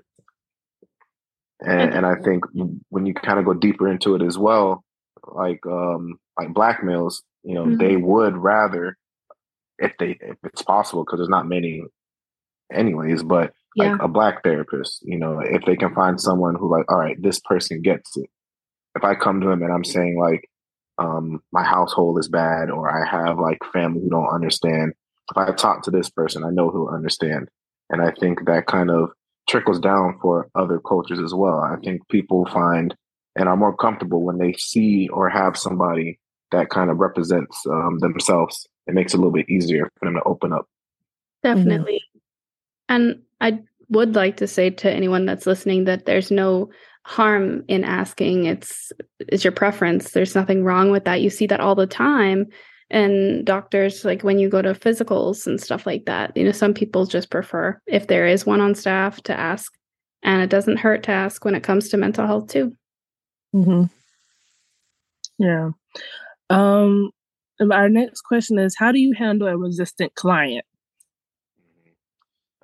And, 1.60 1.94
and 1.94 2.06
I 2.06 2.14
think 2.22 2.44
when 2.90 3.06
you 3.06 3.14
kind 3.14 3.38
of 3.38 3.44
go 3.44 3.54
deeper 3.54 3.88
into 3.88 4.14
it 4.14 4.22
as 4.22 4.38
well, 4.38 4.84
like 5.26 5.64
um, 5.66 6.18
like 6.38 6.54
black 6.54 6.84
males, 6.84 7.22
you 7.42 7.54
know, 7.54 7.64
mm-hmm. 7.64 7.78
they 7.78 7.96
would 7.96 8.36
rather 8.36 8.96
if 9.78 9.92
they 9.98 10.16
if 10.20 10.36
it's 10.44 10.62
possible 10.62 11.04
because 11.04 11.18
there's 11.18 11.28
not 11.28 11.48
many 11.48 11.82
anyways, 12.72 13.22
but 13.22 13.52
yeah. 13.74 13.92
like 13.92 14.02
a 14.02 14.08
black 14.08 14.42
therapist, 14.42 15.02
you 15.02 15.18
know, 15.18 15.40
if 15.40 15.62
they 15.64 15.76
can 15.76 15.94
find 15.94 16.20
someone 16.20 16.54
who 16.54 16.70
like, 16.70 16.90
all 16.90 16.98
right, 16.98 17.20
this 17.20 17.40
person 17.40 17.82
gets 17.82 18.16
it. 18.16 18.28
If 18.96 19.04
I 19.04 19.14
come 19.14 19.40
to 19.40 19.50
him 19.50 19.62
and 19.62 19.72
I'm 19.72 19.84
saying 19.84 20.18
like, 20.18 20.48
um, 20.98 21.42
my 21.52 21.62
household 21.62 22.18
is 22.18 22.28
bad 22.28 22.70
or 22.70 22.90
I 22.90 23.08
have 23.08 23.38
like 23.38 23.58
family 23.72 24.00
who 24.00 24.10
don't 24.10 24.34
understand. 24.34 24.94
If 25.30 25.36
I 25.36 25.52
talk 25.52 25.82
to 25.82 25.90
this 25.90 26.08
person, 26.08 26.44
I 26.44 26.50
know 26.50 26.70
who'll 26.70 26.88
understand. 26.88 27.48
And 27.90 28.00
I 28.00 28.12
think 28.18 28.46
that 28.46 28.66
kind 28.66 28.90
of 28.90 29.10
trickles 29.48 29.78
down 29.78 30.18
for 30.20 30.48
other 30.54 30.80
cultures 30.80 31.20
as 31.20 31.34
well. 31.34 31.60
I 31.60 31.76
think 31.84 32.08
people 32.08 32.46
find 32.46 32.94
and 33.36 33.48
are 33.48 33.56
more 33.56 33.76
comfortable 33.76 34.22
when 34.22 34.38
they 34.38 34.54
see 34.54 35.08
or 35.12 35.28
have 35.28 35.56
somebody 35.56 36.18
that 36.52 36.70
kind 36.70 36.90
of 36.90 36.98
represents 36.98 37.64
um, 37.66 37.98
themselves. 37.98 38.66
It 38.86 38.94
makes 38.94 39.12
it 39.12 39.18
a 39.18 39.20
little 39.20 39.32
bit 39.32 39.48
easier 39.50 39.90
for 39.98 40.06
them 40.06 40.14
to 40.14 40.22
open 40.22 40.52
up. 40.52 40.66
Definitely. 41.42 42.02
And 42.88 43.22
I 43.40 43.60
would 43.88 44.14
like 44.14 44.36
to 44.38 44.46
say 44.46 44.70
to 44.70 44.90
anyone 44.90 45.26
that's 45.26 45.46
listening 45.46 45.84
that 45.84 46.06
there's 46.06 46.30
no 46.30 46.70
harm 47.04 47.64
in 47.68 47.84
asking. 47.84 48.46
It's 48.46 48.92
it's 49.20 49.44
your 49.44 49.52
preference. 49.52 50.10
There's 50.10 50.34
nothing 50.34 50.64
wrong 50.64 50.90
with 50.90 51.04
that. 51.04 51.20
You 51.20 51.30
see 51.30 51.46
that 51.46 51.60
all 51.60 51.74
the 51.74 51.86
time 51.86 52.46
and 52.90 53.44
doctors 53.44 54.04
like 54.04 54.22
when 54.22 54.38
you 54.38 54.48
go 54.48 54.62
to 54.62 54.72
physicals 54.72 55.46
and 55.46 55.60
stuff 55.60 55.86
like 55.86 56.06
that. 56.06 56.36
You 56.36 56.44
know 56.44 56.52
some 56.52 56.74
people 56.74 57.06
just 57.06 57.30
prefer 57.30 57.80
if 57.86 58.08
there 58.08 58.26
is 58.26 58.46
one 58.46 58.60
on 58.60 58.74
staff 58.74 59.22
to 59.22 59.38
ask 59.38 59.72
and 60.22 60.42
it 60.42 60.50
doesn't 60.50 60.78
hurt 60.78 61.04
to 61.04 61.12
ask 61.12 61.44
when 61.44 61.54
it 61.54 61.62
comes 61.62 61.88
to 61.88 61.96
mental 61.96 62.26
health 62.26 62.48
too. 62.48 62.76
Mm-hmm. 63.54 63.84
yeah. 65.38 65.70
Um 66.50 67.10
our 67.70 67.88
next 67.88 68.22
question 68.22 68.58
is 68.58 68.76
how 68.76 68.92
do 68.92 68.98
you 68.98 69.14
handle 69.14 69.48
a 69.48 69.56
resistant 69.56 70.14
client 70.14 70.66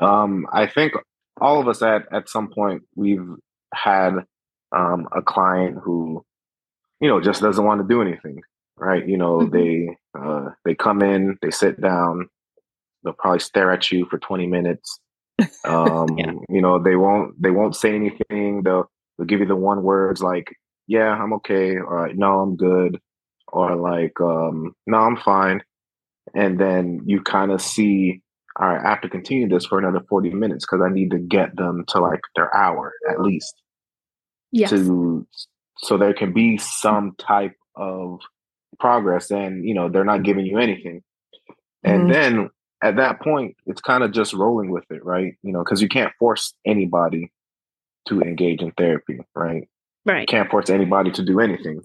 um 0.02 0.46
i 0.52 0.66
think 0.66 0.92
all 1.40 1.60
of 1.60 1.68
us 1.68 1.82
at 1.82 2.02
at 2.12 2.28
some 2.28 2.48
point 2.48 2.82
we've 2.94 3.26
had 3.74 4.14
um, 4.74 5.08
a 5.12 5.22
client 5.22 5.78
who, 5.82 6.24
you 7.00 7.08
know, 7.08 7.20
just 7.20 7.42
doesn't 7.42 7.64
want 7.64 7.80
to 7.80 7.86
do 7.86 8.02
anything, 8.02 8.40
right? 8.76 9.06
You 9.06 9.16
know, 9.16 9.38
mm-hmm. 9.38 9.56
they 9.56 9.96
uh, 10.18 10.50
they 10.64 10.74
come 10.74 11.02
in, 11.02 11.38
they 11.42 11.50
sit 11.50 11.80
down, 11.80 12.28
they'll 13.02 13.12
probably 13.12 13.40
stare 13.40 13.72
at 13.72 13.90
you 13.90 14.06
for 14.06 14.18
20 14.18 14.46
minutes. 14.46 14.98
Um, 15.64 16.18
yeah. 16.18 16.32
You 16.48 16.60
know, 16.60 16.80
they 16.80 16.94
won't 16.94 17.40
they 17.40 17.50
won't 17.50 17.74
say 17.74 17.94
anything. 17.94 18.62
They'll 18.62 18.88
they'll 19.16 19.26
give 19.26 19.40
you 19.40 19.46
the 19.46 19.56
one 19.56 19.82
words 19.82 20.22
like, 20.22 20.54
"Yeah, 20.86 21.10
I'm 21.10 21.32
okay," 21.34 21.76
or 21.76 22.12
"No, 22.14 22.40
I'm 22.40 22.56
good," 22.56 23.00
or 23.48 23.74
like, 23.76 24.20
um, 24.20 24.74
"No, 24.86 24.98
I'm 24.98 25.16
fine." 25.16 25.62
And 26.34 26.60
then 26.60 27.02
you 27.06 27.22
kind 27.22 27.50
of 27.50 27.60
see 27.60 28.21
all 28.60 28.68
right, 28.68 28.84
I 28.84 28.90
have 28.90 29.00
to 29.02 29.08
continue 29.08 29.48
this 29.48 29.66
for 29.66 29.78
another 29.78 30.04
40 30.08 30.30
minutes 30.30 30.66
because 30.66 30.84
I 30.84 30.92
need 30.92 31.10
to 31.12 31.18
get 31.18 31.56
them 31.56 31.84
to 31.88 32.00
like 32.00 32.20
their 32.36 32.54
hour 32.54 32.92
at 33.10 33.20
least 33.20 33.54
yes. 34.50 34.70
to 34.70 35.26
so 35.78 35.96
there 35.96 36.14
can 36.14 36.32
be 36.32 36.58
some 36.58 37.14
type 37.18 37.54
of 37.74 38.20
progress 38.78 39.30
and 39.30 39.66
you 39.66 39.74
know 39.74 39.88
they're 39.88 40.04
not 40.04 40.22
giving 40.22 40.46
you 40.46 40.58
anything 40.58 41.02
and 41.82 42.02
mm-hmm. 42.02 42.12
then 42.12 42.50
at 42.82 42.96
that 42.96 43.20
point 43.20 43.56
it's 43.66 43.80
kind 43.80 44.02
of 44.02 44.12
just 44.12 44.32
rolling 44.32 44.70
with 44.70 44.84
it 44.90 45.04
right 45.04 45.34
you 45.42 45.52
know 45.52 45.62
because 45.64 45.82
you 45.82 45.88
can't 45.88 46.12
force 46.18 46.54
anybody 46.66 47.30
to 48.06 48.20
engage 48.20 48.60
in 48.62 48.70
therapy 48.72 49.18
right 49.34 49.68
right 50.04 50.20
you 50.20 50.26
can't 50.26 50.50
force 50.50 50.70
anybody 50.70 51.10
to 51.10 51.24
do 51.24 51.40
anything 51.40 51.80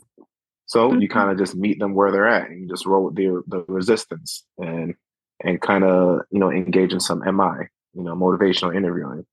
so 0.65 0.89
mm-hmm. 0.89 1.01
you 1.01 1.09
kind 1.09 1.29
of 1.29 1.37
just 1.37 1.55
meet 1.55 1.79
them 1.79 1.93
where 1.93 2.11
they're 2.11 2.27
at 2.27 2.49
and 2.49 2.61
you 2.61 2.67
just 2.67 2.85
roll 2.85 3.05
with 3.05 3.15
the, 3.15 3.41
the 3.47 3.63
resistance 3.67 4.45
and 4.57 4.95
and 5.43 5.61
kind 5.61 5.83
of 5.83 6.21
you 6.31 6.39
know 6.39 6.51
engage 6.51 6.93
in 6.93 6.99
some 6.99 7.19
mi 7.19 7.65
you 7.93 8.03
know 8.03 8.15
motivational 8.15 8.75
interviewing 8.75 9.25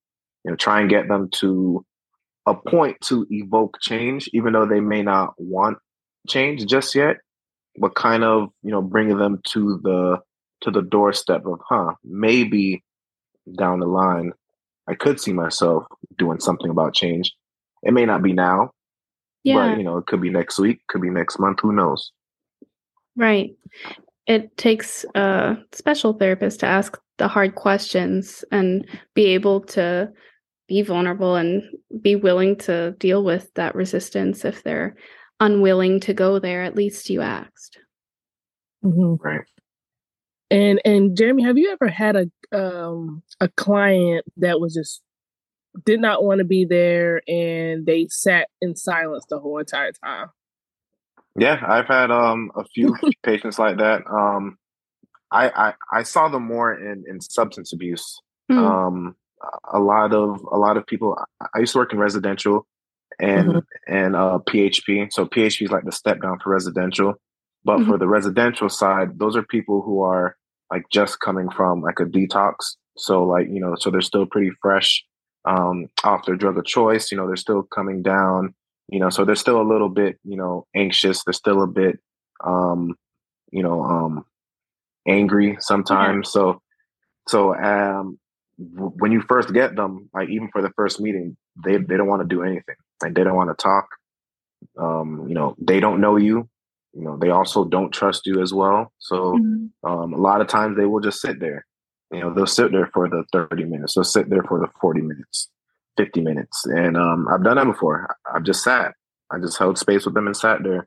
you 0.44 0.50
know 0.50 0.56
try 0.56 0.80
and 0.80 0.90
get 0.90 1.08
them 1.08 1.28
to 1.30 1.84
a 2.46 2.54
point 2.54 3.00
to 3.02 3.26
evoke 3.30 3.78
change, 3.80 4.28
even 4.32 4.52
though 4.52 4.66
they 4.66 4.80
may 4.80 5.02
not 5.02 5.34
want 5.38 5.78
change 6.28 6.66
just 6.66 6.94
yet, 6.94 7.16
but 7.78 7.94
kind 7.94 8.25
of 8.25 8.50
you 8.62 8.70
know 8.70 8.82
bringing 8.82 9.18
them 9.18 9.40
to 9.44 9.80
the 9.82 10.18
to 10.61 10.70
the 10.70 10.82
doorstep 10.82 11.44
of, 11.46 11.61
huh, 11.68 11.92
maybe 12.04 12.82
down 13.58 13.80
the 13.80 13.87
line, 13.87 14.32
I 14.88 14.94
could 14.94 15.20
see 15.20 15.32
myself 15.32 15.84
doing 16.16 16.40
something 16.40 16.70
about 16.70 16.94
change. 16.94 17.34
It 17.82 17.92
may 17.92 18.06
not 18.06 18.23
be 18.23 18.32
now, 18.32 18.70
yeah. 19.42 19.54
but 19.54 19.78
you 19.78 19.84
know, 19.84 19.99
it 19.99 20.06
could 20.06 20.23
be 20.23 20.30
next 20.30 20.58
week, 20.58 20.80
could 20.88 21.02
be 21.02 21.11
next 21.11 21.38
month. 21.38 21.61
Who 21.61 21.73
knows? 21.73 22.12
Right. 23.16 23.54
It 24.26 24.57
takes 24.57 25.04
a 25.14 25.57
special 25.73 26.14
therapist 26.14 26.61
to 26.61 26.66
ask 26.66 26.99
the 27.19 27.28
hard 27.28 27.54
questions 27.54 28.45
and 28.50 28.87
be 29.14 29.26
able 29.26 29.61
to 29.61 30.11
be 30.66 30.83
vulnerable 30.83 31.37
and 31.37 31.62
be 32.00 32.16
willing 32.16 32.57
to 32.57 32.93
deal 32.93 33.23
with 33.23 33.52
that 33.54 33.75
resistance 33.75 34.45
if 34.45 34.62
they're 34.62 34.97
unwilling 35.40 36.00
to 36.00 36.14
go 36.14 36.38
there 36.38 36.62
at 36.62 36.76
least 36.76 37.11
you 37.11 37.21
asked. 37.21 37.78
Mm-hmm. 38.85 39.23
right. 39.23 39.45
And 40.50 40.81
and 40.85 41.16
jeremy 41.16 41.43
have 41.43 41.59
you 41.59 41.73
ever 41.73 41.88
had 41.88 42.16
a 42.16 42.31
um 42.57 43.23
a 43.40 43.49
client 43.49 44.25
that 44.37 44.61
was 44.61 44.75
just 44.75 45.02
did 45.85 46.00
not 46.00 46.23
want 46.23 46.38
to 46.38 46.45
be 46.45 46.64
there 46.64 47.21
and 47.26 47.85
they 47.85 48.07
sat 48.09 48.49
in 48.61 48.76
silence 48.76 49.25
the 49.28 49.38
whole 49.38 49.59
entire 49.59 49.93
time 49.93 50.28
yeah 51.36 51.62
i've 51.66 51.86
had 51.86 52.10
um 52.10 52.50
a 52.56 52.64
few 52.64 52.94
patients 53.22 53.58
like 53.58 53.78
that 53.78 54.02
um 54.10 54.56
I, 55.30 55.48
I 55.48 55.74
i 55.92 56.02
saw 56.02 56.28
them 56.28 56.44
more 56.44 56.72
in 56.72 57.04
in 57.08 57.20
substance 57.20 57.72
abuse 57.72 58.20
mm. 58.50 58.56
um 58.56 59.16
a 59.72 59.80
lot 59.80 60.12
of 60.12 60.40
a 60.50 60.56
lot 60.56 60.76
of 60.76 60.86
people. 60.86 61.16
I 61.54 61.58
used 61.58 61.72
to 61.72 61.78
work 61.78 61.92
in 61.92 61.98
residential 61.98 62.66
and 63.18 63.48
mm-hmm. 63.48 63.94
and 63.94 64.16
uh, 64.16 64.38
PHP. 64.48 65.12
So 65.12 65.26
PHP 65.26 65.62
is 65.62 65.70
like 65.70 65.84
the 65.84 65.92
step 65.92 66.22
down 66.22 66.38
for 66.40 66.50
residential. 66.50 67.14
But 67.64 67.78
mm-hmm. 67.78 67.90
for 67.90 67.98
the 67.98 68.08
residential 68.08 68.68
side, 68.68 69.18
those 69.18 69.36
are 69.36 69.42
people 69.42 69.82
who 69.82 70.02
are 70.02 70.36
like 70.70 70.84
just 70.90 71.20
coming 71.20 71.48
from 71.50 71.80
like 71.80 72.00
a 72.00 72.04
detox. 72.04 72.54
So 72.96 73.24
like 73.24 73.48
you 73.48 73.60
know, 73.60 73.74
so 73.78 73.90
they're 73.90 74.00
still 74.00 74.26
pretty 74.26 74.50
fresh 74.62 75.04
um, 75.44 75.88
off 76.04 76.26
their 76.26 76.36
drug 76.36 76.58
of 76.58 76.64
choice. 76.64 77.10
You 77.10 77.18
know, 77.18 77.26
they're 77.26 77.36
still 77.36 77.62
coming 77.62 78.02
down. 78.02 78.54
You 78.88 79.00
know, 79.00 79.10
so 79.10 79.24
they're 79.24 79.34
still 79.34 79.60
a 79.60 79.70
little 79.70 79.88
bit 79.88 80.18
you 80.24 80.36
know 80.36 80.66
anxious. 80.74 81.24
They're 81.24 81.32
still 81.32 81.62
a 81.62 81.66
bit 81.66 81.98
um, 82.44 82.94
you 83.50 83.62
know 83.62 83.82
um, 83.82 84.24
angry 85.06 85.56
sometimes. 85.60 86.30
So 86.30 86.60
so 87.28 87.54
um, 87.56 88.18
when 88.58 89.12
you 89.12 89.22
first 89.22 89.52
get 89.52 89.76
them, 89.76 90.08
like 90.14 90.28
even 90.28 90.48
for 90.52 90.62
the 90.62 90.70
first 90.76 91.00
meeting, 91.00 91.36
they 91.64 91.76
they 91.76 91.96
don't 91.96 92.08
want 92.08 92.22
to 92.22 92.28
do 92.28 92.42
anything. 92.42 92.76
Like 93.02 93.14
they 93.14 93.24
don't 93.24 93.36
want 93.36 93.56
to 93.56 93.62
talk. 93.62 93.86
Um, 94.78 95.26
you 95.28 95.34
know, 95.34 95.54
they 95.58 95.80
don't 95.80 96.00
know 96.00 96.16
you. 96.16 96.48
You 96.92 97.02
know, 97.02 97.16
they 97.16 97.30
also 97.30 97.64
don't 97.64 97.90
trust 97.90 98.26
you 98.26 98.40
as 98.40 98.54
well. 98.54 98.92
So 98.98 99.36
mm-hmm. 99.36 99.90
um, 99.90 100.12
a 100.12 100.18
lot 100.18 100.40
of 100.40 100.46
times 100.46 100.76
they 100.76 100.86
will 100.86 101.00
just 101.00 101.20
sit 101.20 101.40
there. 101.40 101.66
You 102.12 102.20
know, 102.20 102.32
they'll 102.32 102.46
sit 102.46 102.70
there 102.70 102.88
for 102.92 103.08
the 103.08 103.24
thirty 103.32 103.64
minutes. 103.64 103.94
They'll 103.94 104.04
sit 104.04 104.30
there 104.30 104.44
for 104.44 104.60
the 104.60 104.68
forty 104.80 105.00
minutes, 105.00 105.48
fifty 105.96 106.20
minutes, 106.20 106.64
and 106.66 106.96
um, 106.96 107.26
I've 107.32 107.44
done 107.44 107.56
that 107.56 107.66
before. 107.66 108.16
I've 108.32 108.44
just 108.44 108.62
sat. 108.62 108.92
I 109.30 109.38
just 109.38 109.58
held 109.58 109.78
space 109.78 110.04
with 110.04 110.14
them 110.14 110.26
and 110.26 110.36
sat 110.36 110.62
there. 110.62 110.86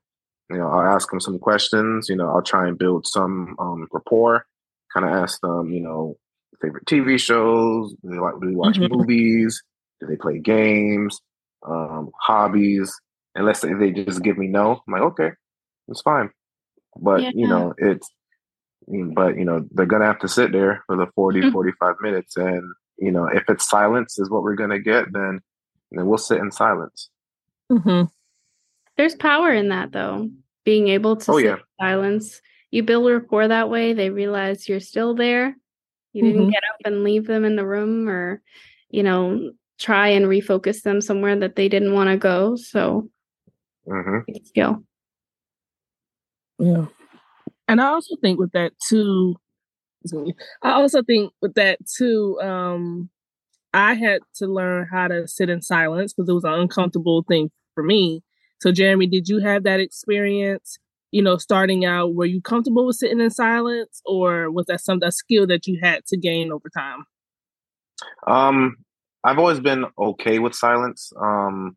You 0.49 0.57
know, 0.57 0.69
I'll 0.69 0.93
ask 0.95 1.09
them 1.09 1.19
some 1.19 1.39
questions. 1.39 2.07
You 2.09 2.15
know, 2.15 2.29
I'll 2.29 2.41
try 2.41 2.67
and 2.67 2.77
build 2.77 3.05
some 3.07 3.55
um, 3.59 3.87
rapport. 3.91 4.45
Kind 4.93 5.05
of 5.05 5.11
ask 5.11 5.41
them, 5.41 5.69
you 5.69 5.81
know, 5.81 6.17
favorite 6.61 6.85
TV 6.85 7.19
shows? 7.19 7.93
Do 8.01 8.09
they 8.09 8.19
like 8.19 8.35
do 8.41 8.49
they 8.49 8.55
watch 8.55 8.77
mm-hmm. 8.77 8.95
movies? 8.95 9.61
Do 9.99 10.07
they 10.07 10.15
play 10.15 10.39
games? 10.39 11.19
Um, 11.67 12.11
hobbies? 12.21 12.93
And 13.35 13.45
let's 13.45 13.59
say 13.59 13.73
they 13.73 13.91
just 13.91 14.23
give 14.23 14.37
me 14.37 14.47
no, 14.47 14.81
I'm 14.87 14.93
like, 14.93 15.01
okay, 15.01 15.29
it's 15.87 16.01
fine. 16.01 16.29
But 16.99 17.21
yeah. 17.21 17.31
you 17.33 17.47
know, 17.47 17.73
it's 17.77 18.09
but 18.87 19.37
you 19.37 19.45
know 19.45 19.65
they're 19.71 19.85
gonna 19.85 20.05
have 20.05 20.19
to 20.19 20.27
sit 20.27 20.51
there 20.51 20.83
for 20.87 20.95
the 20.95 21.07
40 21.15 21.41
Mhm. 21.41 21.51
45 21.51 21.95
minutes 22.01 22.37
and 22.37 22.63
you 22.97 23.11
know 23.11 23.25
if 23.27 23.43
it's 23.49 23.69
silence 23.69 24.17
is 24.19 24.29
what 24.29 24.43
we're 24.43 24.55
gonna 24.55 24.79
get 24.79 25.11
then 25.13 25.39
then 25.91 26.07
we'll 26.07 26.17
sit 26.17 26.39
in 26.39 26.51
silence 26.51 27.09
hmm 27.71 28.03
There's 28.97 29.15
power 29.15 29.53
in 29.53 29.69
that 29.69 29.91
though. 29.91 30.29
Being 30.65 30.87
able 30.89 31.15
to 31.17 31.31
Oh, 31.31 31.37
sit 31.37 31.45
yeah. 31.45 31.53
in 31.53 31.59
silence. 31.79 32.41
You 32.71 32.83
build 32.83 33.09
rapport 33.09 33.47
that 33.47 33.69
way. 33.69 33.93
They 33.93 34.09
realize 34.09 34.67
you're 34.67 34.79
still 34.81 35.13
there. 35.15 35.55
You 36.13 36.23
didn't 36.23 36.47
Mhm. 36.47 36.51
get 36.51 36.63
up 36.73 36.79
and 36.85 37.03
leave 37.03 37.27
them 37.27 37.45
in 37.45 37.55
the 37.55 37.65
room 37.65 38.09
or, 38.09 38.41
you 38.89 39.03
know, 39.03 39.51
try 39.77 40.09
and 40.09 40.25
refocus 40.25 40.81
them 40.81 40.99
somewhere 40.99 41.35
that 41.39 41.55
they 41.55 41.69
didn't 41.69 41.93
want 41.93 42.09
to 42.09 42.17
go. 42.17 42.55
So 42.57 43.09
hmm 43.85 44.19
skill. 44.43 44.83
Yeah. 46.59 46.87
And 47.67 47.79
I 47.79 47.87
also 47.87 48.15
think 48.17 48.39
with 48.39 48.51
that 48.53 48.73
too, 48.89 48.99
excuse 48.99 49.05
me, 49.05 49.46
I 50.63 50.71
also 50.71 51.01
think 51.03 51.33
with 51.41 51.53
that 51.55 51.79
too, 51.85 52.39
um, 52.41 53.09
I 53.73 53.93
had 53.93 54.21
to 54.35 54.47
learn 54.47 54.87
how 54.91 55.07
to 55.07 55.27
sit 55.27 55.49
in 55.49 55.61
silence 55.61 56.13
because 56.13 56.29
it 56.29 56.33
was 56.33 56.43
an 56.43 56.53
uncomfortable 56.53 57.23
thing 57.27 57.51
for 57.75 57.83
me. 57.83 58.23
So 58.61 58.71
Jeremy, 58.71 59.07
did 59.07 59.27
you 59.27 59.39
have 59.39 59.63
that 59.63 59.79
experience? 59.79 60.77
You 61.11 61.21
know, 61.21 61.37
starting 61.37 61.85
out, 61.85 62.15
were 62.15 62.25
you 62.25 62.41
comfortable 62.41 62.85
with 62.85 62.97
sitting 62.97 63.19
in 63.21 63.29
silence, 63.31 64.01
or 64.05 64.51
was 64.51 64.65
that 64.67 64.81
some 64.81 64.99
a 65.03 65.11
skill 65.11 65.47
that 65.47 65.67
you 65.67 65.79
had 65.81 66.05
to 66.07 66.17
gain 66.17 66.51
over 66.51 66.69
time? 66.69 67.05
um 68.27 68.75
i've 69.23 69.37
always 69.39 69.59
been 69.59 69.85
okay 69.97 70.39
with 70.39 70.53
silence 70.53 71.11
um 71.21 71.75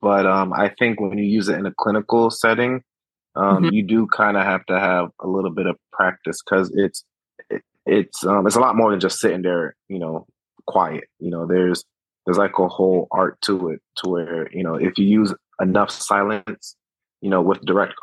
but 0.00 0.26
um 0.26 0.52
i 0.52 0.68
think 0.78 1.00
when 1.00 1.18
you 1.18 1.24
use 1.24 1.48
it 1.48 1.58
in 1.58 1.66
a 1.66 1.74
clinical 1.78 2.30
setting 2.30 2.82
um 3.36 3.64
Mhm. 3.64 3.72
you 3.72 3.82
do 3.82 4.06
kind 4.06 4.36
of 4.36 4.44
have 4.44 4.64
to 4.66 4.78
have 4.78 5.08
a 5.20 5.26
little 5.26 5.50
bit 5.50 5.66
of 5.66 5.76
practice 5.92 6.40
because 6.42 6.72
it's 6.74 7.00
it, 7.00 7.09
it's 7.86 8.24
um 8.24 8.46
it's 8.46 8.56
a 8.56 8.60
lot 8.60 8.76
more 8.76 8.90
than 8.90 9.00
just 9.00 9.18
sitting 9.18 9.42
there 9.42 9.74
you 9.88 9.98
know 9.98 10.26
quiet 10.66 11.04
you 11.18 11.30
know 11.30 11.46
there's 11.46 11.84
there's 12.24 12.38
like 12.38 12.58
a 12.58 12.68
whole 12.68 13.08
art 13.10 13.40
to 13.40 13.70
it 13.70 13.80
to 13.96 14.08
where 14.08 14.48
you 14.52 14.62
know 14.62 14.74
if 14.74 14.98
you 14.98 15.06
use 15.06 15.34
enough 15.60 15.90
silence 15.90 16.76
you 17.20 17.30
know 17.30 17.40
with 17.40 17.60
direct 17.62 17.94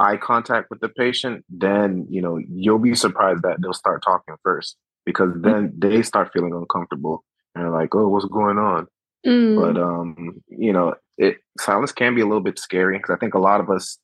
eye 0.00 0.16
contact 0.16 0.68
with 0.70 0.80
the 0.80 0.88
patient 0.88 1.44
then 1.48 2.06
you 2.08 2.20
know 2.20 2.38
you'll 2.48 2.78
be 2.78 2.94
surprised 2.94 3.42
that 3.42 3.58
they'll 3.60 3.72
start 3.72 4.02
talking 4.02 4.34
first 4.42 4.76
because 5.04 5.30
then 5.36 5.72
they 5.76 6.02
start 6.02 6.30
feeling 6.32 6.52
uncomfortable 6.52 7.24
and 7.54 7.64
they're 7.64 7.70
like 7.70 7.94
oh 7.94 8.08
what's 8.08 8.26
going 8.26 8.58
on? 8.58 8.86
Mm. 9.26 9.58
but 9.58 9.80
um 9.80 10.42
you 10.48 10.72
know 10.72 10.94
it 11.16 11.38
silence 11.58 11.92
can 11.92 12.14
be 12.14 12.20
a 12.20 12.26
little 12.26 12.42
bit 12.42 12.58
scary 12.58 12.98
because 12.98 13.14
i 13.14 13.18
think 13.18 13.34
a 13.34 13.38
lot 13.38 13.60
of 13.60 13.70
us 13.70 13.98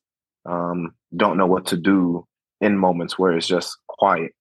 um 0.45 0.91
don't 1.15 1.37
know 1.37 1.45
what 1.45 1.67
to 1.67 1.77
do 1.77 2.25
in 2.59 2.77
moments 2.77 3.19
where 3.19 3.37
it's 3.37 3.45
just 3.45 3.77
quiet 3.87 4.31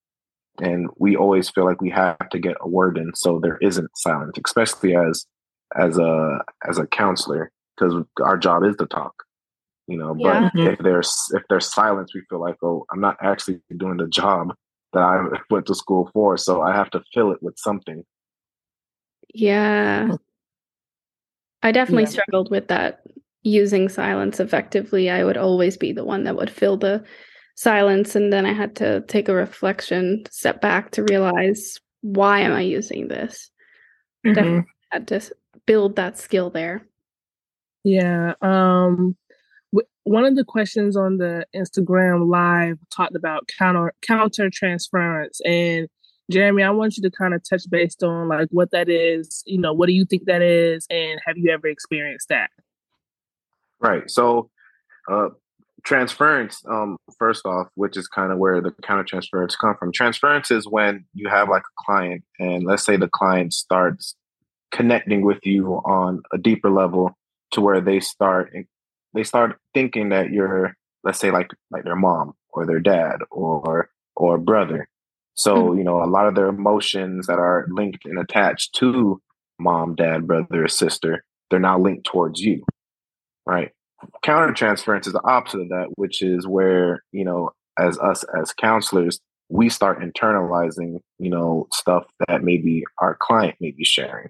and 0.58 0.88
we 0.98 1.16
always 1.16 1.48
feel 1.50 1.64
like 1.64 1.80
we 1.80 1.90
have 1.90 2.28
to 2.30 2.38
get 2.38 2.56
a 2.60 2.68
word 2.68 2.98
in 2.98 3.12
so 3.14 3.38
there 3.38 3.58
isn't 3.62 3.90
silence 3.96 4.36
especially 4.44 4.94
as 4.96 5.26
as 5.76 5.98
a 5.98 6.40
as 6.68 6.78
a 6.78 6.86
counselor 6.88 7.50
because 7.76 7.94
our 8.22 8.36
job 8.36 8.64
is 8.64 8.76
to 8.76 8.86
talk 8.86 9.14
you 9.86 9.96
know 9.96 10.14
Yeah. 10.18 10.50
but 10.54 10.60
if 10.70 10.78
there's 10.80 11.14
if 11.34 11.42
there's 11.48 11.72
silence 11.72 12.14
we 12.14 12.22
feel 12.28 12.40
like 12.40 12.56
oh 12.62 12.84
i'm 12.92 13.00
not 13.00 13.16
actually 13.22 13.60
doing 13.76 13.96
the 13.96 14.08
job 14.08 14.54
that 14.92 15.02
i 15.02 15.24
went 15.50 15.66
to 15.66 15.74
school 15.74 16.10
for 16.12 16.36
so 16.36 16.60
i 16.62 16.74
have 16.74 16.90
to 16.90 17.02
fill 17.14 17.30
it 17.32 17.42
with 17.42 17.58
something 17.58 18.04
Yeah. 19.32 20.16
I 21.62 21.72
definitely 21.72 22.04
Yeah. 22.04 22.08
struggled 22.08 22.50
with 22.50 22.68
that 22.68 23.02
using 23.42 23.88
silence 23.88 24.40
effectively. 24.40 25.10
I 25.10 25.24
would 25.24 25.36
always 25.36 25.76
be 25.76 25.92
the 25.92 26.04
one 26.04 26.24
that 26.24 26.36
would 26.36 26.50
fill 26.50 26.76
the 26.76 27.04
silence 27.60 28.16
and 28.16 28.32
then 28.32 28.46
I 28.46 28.54
had 28.54 28.74
to 28.76 29.02
take 29.02 29.28
a 29.28 29.34
reflection, 29.34 30.24
step 30.30 30.62
back 30.62 30.92
to 30.92 31.02
realize 31.02 31.78
why 32.00 32.40
am 32.40 32.52
I 32.52 32.62
using 32.62 33.08
this? 33.08 33.50
Mhm. 34.24 34.34
Definitely 34.34 34.72
had 34.90 35.08
to 35.08 35.20
build 35.66 35.96
that 35.96 36.16
skill 36.16 36.48
there. 36.48 36.86
Yeah. 37.84 38.32
Um 38.40 39.14
w- 39.74 39.86
one 40.04 40.24
of 40.24 40.36
the 40.36 40.44
questions 40.44 40.96
on 40.96 41.18
the 41.18 41.44
Instagram 41.54 42.30
live 42.30 42.78
talked 42.90 43.14
about 43.14 43.46
counter 43.58 43.92
counter 44.00 44.48
transference 44.50 45.40
and 45.44 45.86
Jeremy, 46.30 46.62
I 46.62 46.70
want 46.70 46.96
you 46.96 47.02
to 47.02 47.10
kind 47.10 47.34
of 47.34 47.42
touch 47.46 47.64
based 47.68 48.02
on 48.02 48.28
like 48.28 48.48
what 48.52 48.70
that 48.70 48.88
is, 48.88 49.42
you 49.46 49.58
know, 49.58 49.74
what 49.74 49.86
do 49.86 49.92
you 49.92 50.06
think 50.06 50.24
that 50.24 50.40
is 50.40 50.86
and 50.88 51.20
have 51.26 51.36
you 51.36 51.50
ever 51.50 51.66
experienced 51.66 52.30
that? 52.30 52.48
Right. 53.80 54.08
So, 54.10 54.48
uh, 55.10 55.30
transference, 55.84 56.62
um, 56.68 56.96
first 57.18 57.46
off, 57.46 57.68
which 57.74 57.96
is 57.96 58.08
kind 58.08 58.32
of 58.32 58.38
where 58.38 58.60
the 58.60 58.72
counter 58.82 59.04
transference 59.04 59.56
come 59.56 59.76
from. 59.78 59.92
Transference 59.92 60.50
is 60.50 60.66
when 60.68 61.04
you 61.14 61.28
have 61.28 61.48
like 61.48 61.62
a 61.62 61.84
client, 61.84 62.22
and 62.38 62.64
let's 62.64 62.84
say 62.84 62.96
the 62.96 63.08
client 63.08 63.52
starts 63.52 64.14
connecting 64.70 65.22
with 65.22 65.38
you 65.44 65.74
on 65.84 66.22
a 66.32 66.38
deeper 66.38 66.70
level 66.70 67.12
to 67.52 67.60
where 67.60 67.80
they 67.80 68.00
start 68.00 68.52
they 69.12 69.24
start 69.24 69.58
thinking 69.74 70.10
that 70.10 70.30
you're, 70.30 70.76
let's 71.02 71.18
say, 71.18 71.30
like 71.30 71.48
like 71.70 71.84
their 71.84 71.96
mom 71.96 72.34
or 72.50 72.66
their 72.66 72.80
dad 72.80 73.18
or 73.30 73.90
or 74.16 74.38
brother. 74.38 74.88
So 75.34 75.74
you 75.74 75.84
know, 75.84 76.02
a 76.02 76.06
lot 76.06 76.26
of 76.26 76.34
their 76.34 76.48
emotions 76.48 77.26
that 77.26 77.38
are 77.38 77.66
linked 77.70 78.04
and 78.04 78.18
attached 78.18 78.74
to 78.76 79.20
mom, 79.58 79.94
dad, 79.94 80.26
brother, 80.26 80.68
sister, 80.68 81.24
they're 81.50 81.60
now 81.60 81.78
linked 81.78 82.06
towards 82.06 82.40
you 82.40 82.64
right? 83.46 83.70
Counter 84.22 84.52
transference 84.52 85.06
is 85.06 85.12
the 85.12 85.24
opposite 85.24 85.60
of 85.60 85.68
that, 85.70 85.88
which 85.96 86.22
is 86.22 86.46
where, 86.46 87.02
you 87.12 87.24
know, 87.24 87.50
as 87.78 87.98
us 87.98 88.24
as 88.38 88.52
counselors, 88.52 89.20
we 89.48 89.68
start 89.68 90.00
internalizing, 90.00 91.00
you 91.18 91.30
know, 91.30 91.66
stuff 91.72 92.04
that 92.26 92.42
maybe 92.42 92.84
our 92.98 93.16
client 93.20 93.56
may 93.60 93.72
be 93.72 93.84
sharing. 93.84 94.28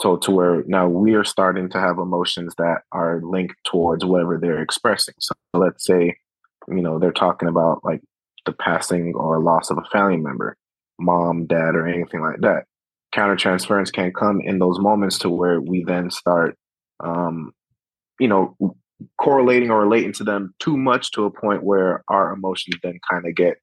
So 0.00 0.16
to 0.18 0.30
where 0.30 0.62
now 0.66 0.88
we 0.88 1.14
are 1.14 1.24
starting 1.24 1.68
to 1.70 1.80
have 1.80 1.98
emotions 1.98 2.54
that 2.58 2.82
are 2.92 3.20
linked 3.22 3.56
towards 3.64 4.04
whatever 4.04 4.38
they're 4.38 4.62
expressing. 4.62 5.14
So 5.18 5.34
let's 5.54 5.84
say, 5.84 6.16
you 6.68 6.82
know, 6.82 6.98
they're 6.98 7.10
talking 7.10 7.48
about 7.48 7.84
like 7.84 8.00
the 8.46 8.52
passing 8.52 9.14
or 9.14 9.40
loss 9.40 9.70
of 9.70 9.78
a 9.78 9.88
family 9.90 10.18
member, 10.18 10.56
mom, 11.00 11.46
dad, 11.46 11.74
or 11.74 11.86
anything 11.86 12.20
like 12.20 12.40
that. 12.42 12.64
Counter 13.12 13.36
transference 13.36 13.90
can 13.90 14.12
come 14.12 14.40
in 14.40 14.58
those 14.58 14.78
moments 14.78 15.18
to 15.20 15.30
where 15.30 15.60
we 15.60 15.82
then 15.82 16.10
start 16.10 16.54
um, 17.00 17.52
you 18.18 18.28
know, 18.28 18.56
correlating 19.18 19.70
or 19.70 19.80
relating 19.80 20.12
to 20.12 20.24
them 20.24 20.54
too 20.58 20.76
much 20.76 21.12
to 21.12 21.24
a 21.24 21.30
point 21.30 21.62
where 21.62 22.02
our 22.08 22.32
emotions 22.32 22.76
then 22.82 22.98
kind 23.10 23.26
of 23.26 23.34
get 23.34 23.58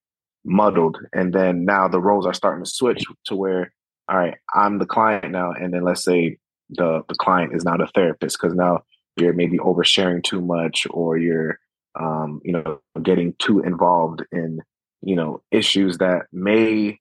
muddled. 0.46 0.98
And 1.14 1.34
then 1.34 1.66
now 1.66 1.88
the 1.88 2.00
roles 2.00 2.26
are 2.26 2.34
starting 2.34 2.64
to 2.64 2.70
switch 2.70 3.04
to 3.26 3.36
where, 3.36 3.74
all 4.08 4.18
right, 4.18 4.36
I'm 4.54 4.80
the 4.80 4.86
client 4.86 5.32
now. 5.32 5.52
And 5.52 5.74
then 5.74 5.84
let's 5.84 6.04
say 6.04 6.38
the, 6.70 7.04
the 7.10 7.16
client 7.16 7.54
is 7.56 7.66
now 7.66 7.78
the 7.78 7.88
therapist 7.94 8.38
because 8.40 8.56
now 8.56 8.84
you're 9.18 9.34
maybe 9.34 9.58
oversharing 9.58 10.24
too 10.24 10.42
much 10.42 10.88
or 10.92 11.18
you're, 11.18 11.60
um, 12.00 12.42
you 12.44 12.54
know, 12.54 12.80
getting 13.02 13.34
too 13.40 13.62
involved 13.62 14.24
in, 14.32 14.60
you 15.02 15.16
know, 15.16 15.42
issues 15.52 15.98
that 15.98 16.24
may 16.32 17.00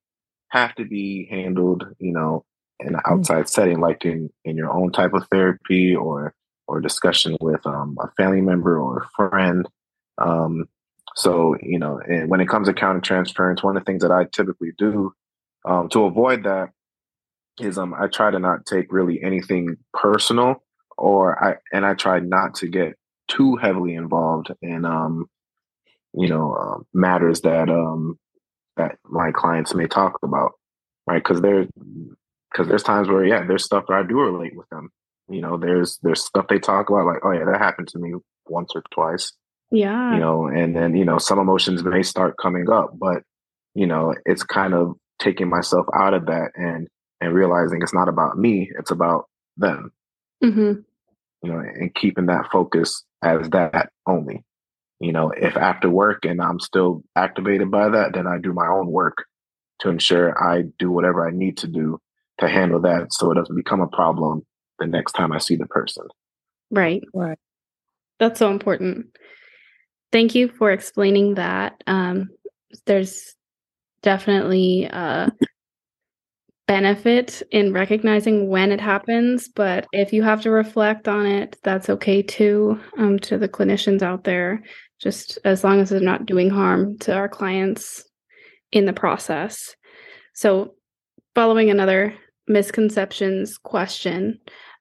have 0.48 0.74
to 0.76 0.84
be 0.84 1.28
handled, 1.30 1.84
you 1.98 2.12
know, 2.12 2.44
in 2.80 2.94
an 2.94 3.00
outside 3.06 3.48
setting, 3.48 3.80
like 3.80 4.04
in, 4.04 4.30
in 4.44 4.56
your 4.56 4.72
own 4.72 4.92
type 4.92 5.12
of 5.12 5.26
therapy 5.30 5.94
or 5.94 6.34
or 6.66 6.81
discussion 6.81 7.37
with 7.40 7.66
um, 7.66 7.96
a 8.00 8.09
family 8.16 8.40
member 8.40 8.79
or 8.79 8.98
a 8.98 9.09
friend. 9.31 9.68
Um, 10.18 10.68
so, 11.16 11.57
you 11.62 11.79
know, 11.79 12.00
when 12.27 12.40
it 12.40 12.48
comes 12.48 12.68
to 12.68 12.74
counter 12.74 13.00
transference, 13.00 13.62
one 13.62 13.77
of 13.77 13.85
the 13.85 13.90
things 13.90 14.03
that 14.03 14.11
I 14.11 14.24
typically 14.24 14.72
do 14.77 15.14
um, 15.64 15.88
to 15.90 16.05
avoid 16.05 16.44
that 16.44 16.70
is 17.61 17.79
um, 17.79 17.94
I 17.94 18.09
try 18.09 18.31
to 18.31 18.38
not 18.38 18.66
take 18.66 18.92
really 18.92 19.22
anything 19.22 19.77
personal, 19.92 20.62
or 20.98 21.42
I 21.42 21.57
and 21.72 21.87
I 21.87 21.94
try 21.94 22.18
not 22.18 22.57
to 22.57 22.68
get 22.68 22.96
too 23.29 23.57
heavily 23.57 23.94
involved 23.94 24.50
in, 24.61 24.85
um, 24.85 25.27
you 26.12 26.29
know, 26.29 26.55
uh, 26.55 26.83
matters 26.92 27.42
that 27.42 27.70
um, 27.70 28.18
that 28.77 28.98
my 29.05 29.31
clients 29.31 29.72
may 29.72 29.87
talk 29.87 30.18
about, 30.24 30.53
right? 31.07 31.22
Because 31.22 31.40
there, 31.40 31.66
because 32.50 32.66
there's 32.66 32.83
times 32.83 33.09
where 33.09 33.24
yeah, 33.24 33.44
there's 33.46 33.64
stuff 33.64 33.85
that 33.87 33.94
I 33.94 34.03
do 34.03 34.18
relate 34.18 34.57
with 34.57 34.68
them 34.70 34.90
you 35.28 35.40
know 35.40 35.56
there's 35.56 35.98
there's 36.02 36.22
stuff 36.24 36.46
they 36.48 36.58
talk 36.58 36.90
about 36.90 37.06
like 37.06 37.20
oh 37.24 37.32
yeah 37.32 37.44
that 37.44 37.58
happened 37.58 37.88
to 37.88 37.98
me 37.98 38.12
once 38.46 38.72
or 38.74 38.82
twice 38.92 39.32
Yeah. 39.70 40.14
you 40.14 40.20
know 40.20 40.46
and 40.46 40.74
then 40.76 40.94
you 40.96 41.04
know 41.04 41.18
some 41.18 41.38
emotions 41.38 41.82
may 41.84 42.02
start 42.02 42.37
coming 42.37 42.70
up 42.70 42.90
but 42.98 43.22
you 43.74 43.87
know 43.87 44.14
it's 44.26 44.42
kind 44.42 44.74
of 44.74 44.94
taking 45.18 45.48
myself 45.48 45.87
out 45.94 46.14
of 46.14 46.26
that 46.26 46.50
and 46.56 46.88
and 47.20 47.32
realizing 47.34 47.80
it's 47.82 47.94
not 47.94 48.08
about 48.08 48.37
me 48.38 48.70
it's 48.78 48.90
about 48.90 49.24
them 49.56 49.92
Mm-hmm. 50.42 50.80
you 51.42 51.52
know 51.52 51.58
and 51.58 51.94
keeping 51.94 52.26
that 52.26 52.50
focus 52.52 53.02
as 53.22 53.48
that 53.50 53.90
only 54.06 54.44
you 55.00 55.12
know 55.12 55.30
if 55.30 55.56
after 55.56 55.88
work 55.88 56.24
and 56.26 56.42
i'm 56.42 56.60
still 56.60 57.02
activated 57.16 57.70
by 57.70 57.88
that 57.88 58.12
then 58.12 58.26
i 58.26 58.37
do 58.38 58.52
my 58.52 58.66
own 58.66 58.88
work 58.90 59.24
to 59.78 59.88
ensure 59.88 60.37
i 60.52 60.62
do 60.78 60.90
whatever 60.90 61.26
i 61.26 61.30
need 61.30 61.56
to 61.58 61.66
do 61.66 61.98
to 62.38 62.48
handle 62.48 62.80
that 62.82 63.12
so 63.12 63.30
it 63.30 63.37
doesn't 63.37 63.56
become 63.56 63.80
a 63.80 63.87
problem 63.88 64.44
the 64.78 64.87
next 64.87 65.12
time 65.12 65.32
i 65.32 65.38
see 65.38 65.56
the 65.56 65.66
person 65.66 66.04
Right. 66.74 67.02
Right. 67.14 67.38
That's 68.18 68.38
so 68.38 68.50
important. 68.50 69.16
Thank 70.12 70.34
you 70.34 70.48
for 70.48 70.70
explaining 70.70 71.34
that. 71.34 71.82
Um, 71.87 72.30
there's 72.87 73.34
definitely 74.02 74.88
uh 74.92 75.30
benefit 76.66 77.42
in 77.50 77.72
recognizing 77.72 78.48
when 78.48 78.72
it 78.72 78.80
happens 78.80 79.48
but 79.48 79.87
if 79.92 80.12
you 80.14 80.22
have 80.22 80.40
to 80.42 80.50
reflect 80.50 81.08
on 81.08 81.26
it 81.26 81.56
that's 81.62 81.88
okay 81.90 82.22
too 82.22 82.78
um, 82.98 83.18
to 83.18 83.37
the 83.38 83.48
clinicians 83.48 84.02
out 84.02 84.24
there 84.24 84.62
just 84.98 85.38
as 85.44 85.62
long 85.62 85.80
as 85.80 85.90
they're 85.90 86.00
not 86.00 86.24
doing 86.24 86.48
harm 86.48 86.98
to 86.98 87.14
our 87.14 87.28
clients 87.28 88.04
in 88.72 88.87
the 88.87 88.94
process 88.94 89.76
so 90.34 90.74
following 91.34 91.70
another 91.70 92.14
misconceptions 92.48 93.59
question 93.59 94.38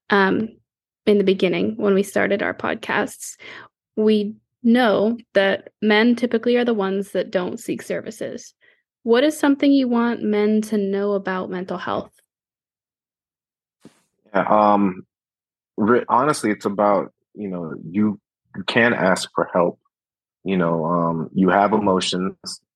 um, 0.10 0.50
in 1.06 1.18
the 1.18 1.24
beginning 1.24 1.76
when 1.78 1.94
we 1.94 2.04
started 2.04 2.42
our 2.42 2.54
podcasts 2.54 3.36
we 3.96 4.36
know 4.64 5.18
that 5.34 5.70
men 5.82 6.16
typically 6.16 6.56
are 6.56 6.66
the 6.66 6.74
ones 6.74 7.12
that 7.12 7.32
don't 7.32 7.60
seek 7.60 7.82
services 7.82 8.54
what 9.04 9.26
is 9.26 9.38
something 9.38 9.72
you 9.72 9.90
want 9.90 10.24
men 10.24 10.62
to 10.64 10.78
know 10.78 11.12
about 11.12 11.50
mental 11.50 11.78
health? 11.78 12.12
Yeah, 14.34 14.46
um, 14.48 15.06
re- 15.76 16.06
honestly, 16.08 16.52
it's 16.52 16.66
about 16.66 17.14
you 17.36 17.50
know 17.50 17.76
you 17.86 18.20
you 18.56 18.64
can 18.64 18.94
ask 18.94 19.30
for 19.36 19.50
help. 19.54 19.80
You 20.46 20.58
know, 20.58 20.86
um, 20.86 21.30
you 21.34 21.50
have 21.50 21.74
emotions. 21.74 22.36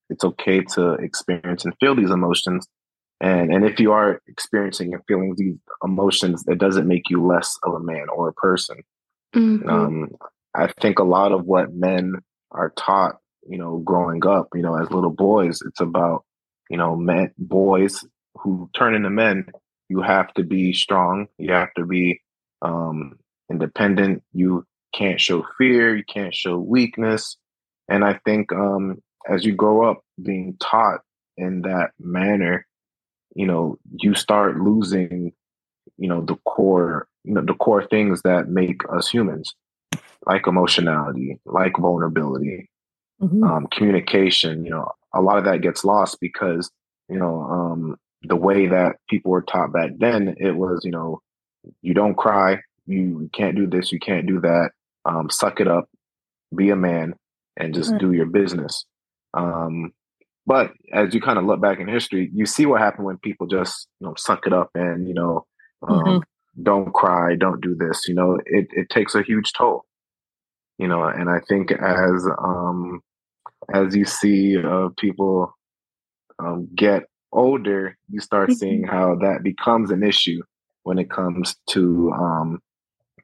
It's 0.10 0.24
okay 0.24 0.62
to 0.74 0.94
experience 0.94 1.66
and 1.66 1.74
feel 1.80 1.96
these 1.96 2.12
emotions, 2.12 2.68
and 3.22 3.54
and 3.54 3.66
if 3.66 3.80
you 3.80 3.92
are 3.92 4.22
experiencing 4.28 4.94
and 4.94 5.04
feeling 5.08 5.36
these 5.38 5.56
emotions, 5.84 6.44
it 6.48 6.58
doesn't 6.58 6.88
make 6.88 7.10
you 7.10 7.26
less 7.26 7.58
of 7.64 7.74
a 7.74 7.80
man 7.80 8.08
or 8.10 8.30
a 8.30 8.34
person. 8.34 8.78
Mm-hmm. 9.36 9.70
Um, 9.70 10.10
I 10.56 10.68
think 10.80 11.00
a 11.00 11.04
lot 11.04 11.32
of 11.32 11.46
what 11.46 11.74
men 11.74 12.16
are 12.52 12.72
taught 12.78 13.18
you 13.48 13.58
know, 13.58 13.78
growing 13.80 14.26
up, 14.26 14.50
you 14.54 14.62
know, 14.62 14.76
as 14.76 14.92
little 14.92 15.12
boys, 15.12 15.62
it's 15.62 15.80
about, 15.80 16.26
you 16.70 16.78
know, 16.78 16.96
men, 16.96 17.32
boys 17.38 18.06
who 18.36 18.70
turn 18.76 18.94
into 18.94 19.10
men. 19.10 19.46
You 19.90 20.02
have 20.02 20.34
to 20.34 20.44
be 20.44 20.74
strong. 20.74 21.28
You 21.38 21.54
have 21.54 21.74
to 21.76 21.86
be 21.86 22.22
um, 22.62 23.18
independent. 23.50 24.24
You 24.34 24.66
can't 24.94 25.22
show 25.22 25.46
fear. 25.58 25.96
You 25.96 26.04
can't 26.04 26.36
show 26.36 26.58
weakness. 26.58 27.38
And 27.88 28.04
I 28.04 28.20
think 28.26 28.52
um, 28.52 29.02
as 29.30 29.46
you 29.46 29.56
grow 29.56 29.90
up 29.90 30.02
being 30.22 30.58
taught 30.60 31.02
in 31.38 31.62
that 31.62 31.92
manner, 32.00 32.68
you 33.38 33.46
know, 33.46 33.78
you 34.02 34.16
start 34.16 34.58
losing, 34.60 35.32
you 35.98 36.10
know, 36.10 36.22
the 36.22 36.36
core, 36.38 37.08
you 37.24 37.36
know, 37.36 37.46
the 37.46 37.54
core 37.54 37.86
things 37.86 38.24
that 38.24 38.50
make 38.50 38.82
us 38.92 39.08
humans, 39.08 39.54
like 40.26 40.48
emotionality, 40.48 41.40
like 41.46 41.78
vulnerability, 41.78 42.68
mm-hmm. 43.22 43.44
um, 43.44 43.68
communication. 43.68 44.66
You 44.66 44.72
know, 44.72 44.92
a 45.14 45.22
lot 45.22 45.38
of 45.38 45.44
that 45.46 45.62
gets 45.62 45.86
lost 45.86 46.18
because 46.20 46.72
you 47.10 47.20
know 47.20 47.42
um, 47.42 47.98
the 48.24 48.36
way 48.36 48.66
that 48.66 48.96
people 49.08 49.30
were 49.30 49.44
taught 49.44 49.72
back 49.72 49.92
then. 50.00 50.36
It 50.40 50.56
was 50.56 50.82
you 50.84 50.92
know 50.92 51.22
you 51.84 51.94
don't 51.94 52.18
cry, 52.18 52.62
you 52.88 53.30
can't 53.34 53.56
do 53.56 53.68
this, 53.68 53.92
you 53.92 54.00
can't 54.00 54.26
do 54.26 54.42
that. 54.42 54.72
Um, 55.06 55.30
suck 55.30 55.60
it 55.60 55.68
up, 55.68 55.88
be 56.56 56.72
a 56.72 56.76
man, 56.76 57.14
and 57.56 57.76
just 57.76 57.92
mm-hmm. 57.92 58.00
do 58.00 58.14
your 58.14 58.26
business. 58.26 58.86
Um, 59.36 59.94
but 60.48 60.72
as 60.94 61.14
you 61.14 61.20
kind 61.20 61.38
of 61.38 61.46
look 61.46 61.60
back 61.60 61.80
in 61.80 61.90
history, 61.90 62.32
you 62.34 62.46
see 62.46 62.66
what 62.66 62.80
happened 62.80 63.06
when 63.06 63.18
people 63.18 63.46
just 63.46 63.88
you 64.00 64.08
know 64.08 64.16
suck 64.18 64.48
it 64.48 64.54
up 64.54 64.72
and 64.74 65.08
you 65.08 65.14
know 65.14 65.46
um, 65.88 66.00
mm-hmm. 66.00 66.64
don't 66.64 66.94
cry, 66.94 67.36
don't 67.36 67.62
do 67.62 67.76
this. 67.76 68.08
You 68.08 68.16
know, 68.16 68.40
it 68.46 68.68
it 68.72 68.90
takes 68.90 69.14
a 69.14 69.22
huge 69.22 69.52
toll. 69.52 69.84
You 70.78 70.88
know, 70.88 71.04
and 71.04 71.30
I 71.30 71.42
think 71.50 71.72
as 71.72 72.28
um, 72.40 73.02
as 73.74 73.96
you 73.96 74.06
see 74.06 74.58
uh, 74.58 74.90
people 74.98 75.54
um, 76.40 76.70
get 76.74 77.04
older, 77.34 77.98
you 78.10 78.22
start 78.22 78.54
seeing 78.54 78.84
mm-hmm. 78.84 78.96
how 78.96 79.16
that 79.16 79.44
becomes 79.44 79.92
an 79.92 80.02
issue 80.02 80.42
when 80.84 80.98
it 80.98 81.10
comes 81.10 81.58
to 81.72 82.12
um, 82.14 82.62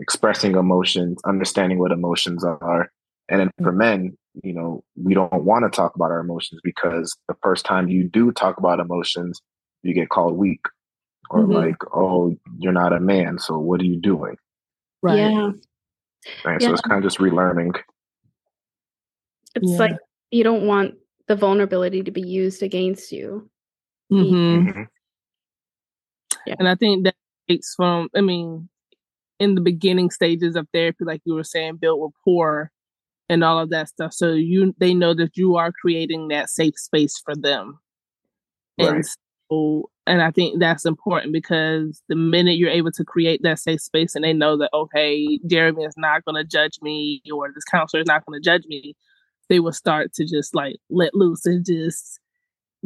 expressing 0.01 0.55
emotions, 0.55 1.21
understanding 1.23 1.79
what 1.79 1.93
emotions 1.93 2.43
are. 2.43 2.91
And 3.29 3.39
then 3.39 3.51
for 3.57 3.71
mm-hmm. 3.71 3.77
men, 3.77 4.17
you 4.41 4.53
know, 4.53 4.83
we 4.95 5.13
don't 5.13 5.43
want 5.43 5.63
to 5.63 5.75
talk 5.75 5.95
about 5.95 6.12
our 6.12 6.19
emotions 6.19 6.62
because 6.63 7.15
the 7.27 7.36
first 7.41 7.65
time 7.65 7.88
you 7.88 8.09
do 8.09 8.31
talk 8.31 8.57
about 8.57 8.79
emotions, 8.79 9.41
you 9.83 9.93
get 9.93 10.09
called 10.09 10.36
weak 10.36 10.62
or 11.29 11.41
mm-hmm. 11.41 11.51
like, 11.51 11.75
oh, 11.93 12.36
you're 12.57 12.73
not 12.73 12.93
a 12.93 12.99
man. 12.99 13.38
So 13.39 13.57
what 13.57 13.81
are 13.81 13.86
you 13.86 13.99
doing? 13.99 14.36
Right. 15.01 15.19
Yeah. 15.19 15.51
Right. 16.43 16.62
Yeah. 16.62 16.67
So 16.67 16.73
it's 16.73 16.81
kind 16.81 16.97
of 16.97 17.03
just 17.03 17.19
relearning. 17.19 17.75
It's 19.55 19.71
yeah. 19.71 19.77
like 19.77 19.97
you 20.31 20.43
don't 20.43 20.65
want 20.65 20.95
the 21.27 21.36
vulnerability 21.36 22.03
to 22.03 22.12
be 22.12 22.21
used 22.21 22.63
against 22.63 23.12
you. 23.12 23.49
Mm-hmm. 24.12 24.69
mm-hmm. 24.69 24.81
Yeah. 26.45 26.55
And 26.59 26.67
I 26.67 26.75
think 26.75 27.05
that 27.05 27.15
takes 27.47 27.73
from, 27.73 28.09
I 28.13 28.19
mean, 28.19 28.67
in 29.39 29.55
the 29.55 29.62
beginning 29.62 30.09
stages 30.09 30.57
of 30.57 30.67
therapy, 30.73 31.05
like 31.05 31.21
you 31.23 31.36
were 31.36 31.43
saying, 31.43 31.77
build 31.77 32.01
rapport 32.01 32.69
and 33.29 33.43
all 33.43 33.59
of 33.59 33.69
that 33.69 33.89
stuff. 33.89 34.13
So 34.13 34.33
you, 34.33 34.75
they 34.77 34.93
know 34.93 35.13
that 35.13 35.38
you 35.38 35.55
are 35.55 35.71
creating 35.71 36.27
that 36.29 36.49
safe 36.49 36.77
space 36.77 37.21
for 37.23 37.36
them. 37.36 37.79
Right. 38.79 38.89
And 38.89 39.05
so, 39.49 39.89
and 40.05 40.21
I 40.21 40.31
think 40.31 40.59
that's 40.59 40.86
important 40.86 41.31
because 41.31 42.01
the 42.09 42.15
minute 42.15 42.57
you're 42.57 42.69
able 42.69 42.91
to 42.91 43.05
create 43.05 43.41
that 43.43 43.59
safe 43.59 43.81
space 43.81 44.15
and 44.15 44.23
they 44.23 44.33
know 44.33 44.57
that, 44.57 44.71
okay, 44.73 45.39
Jeremy 45.47 45.83
is 45.86 45.95
not 45.97 46.25
going 46.25 46.36
to 46.36 46.43
judge 46.43 46.79
me 46.81 47.21
or 47.33 47.51
this 47.53 47.63
counselor 47.63 48.01
is 48.01 48.07
not 48.07 48.25
going 48.25 48.41
to 48.41 48.43
judge 48.43 48.65
me, 48.65 48.95
they 49.49 49.59
will 49.59 49.71
start 49.71 50.13
to 50.13 50.25
just 50.25 50.55
like 50.55 50.77
let 50.89 51.13
loose 51.13 51.45
and 51.45 51.65
just 51.65 52.19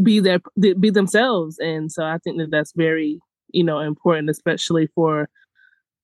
be 0.01 0.19
their 0.19 0.39
be 0.79 0.89
themselves 0.89 1.57
and 1.59 1.91
so 1.91 2.03
i 2.03 2.17
think 2.23 2.37
that 2.37 2.51
that's 2.51 2.73
very 2.75 3.19
you 3.49 3.63
know 3.63 3.79
important 3.79 4.29
especially 4.29 4.87
for 4.93 5.27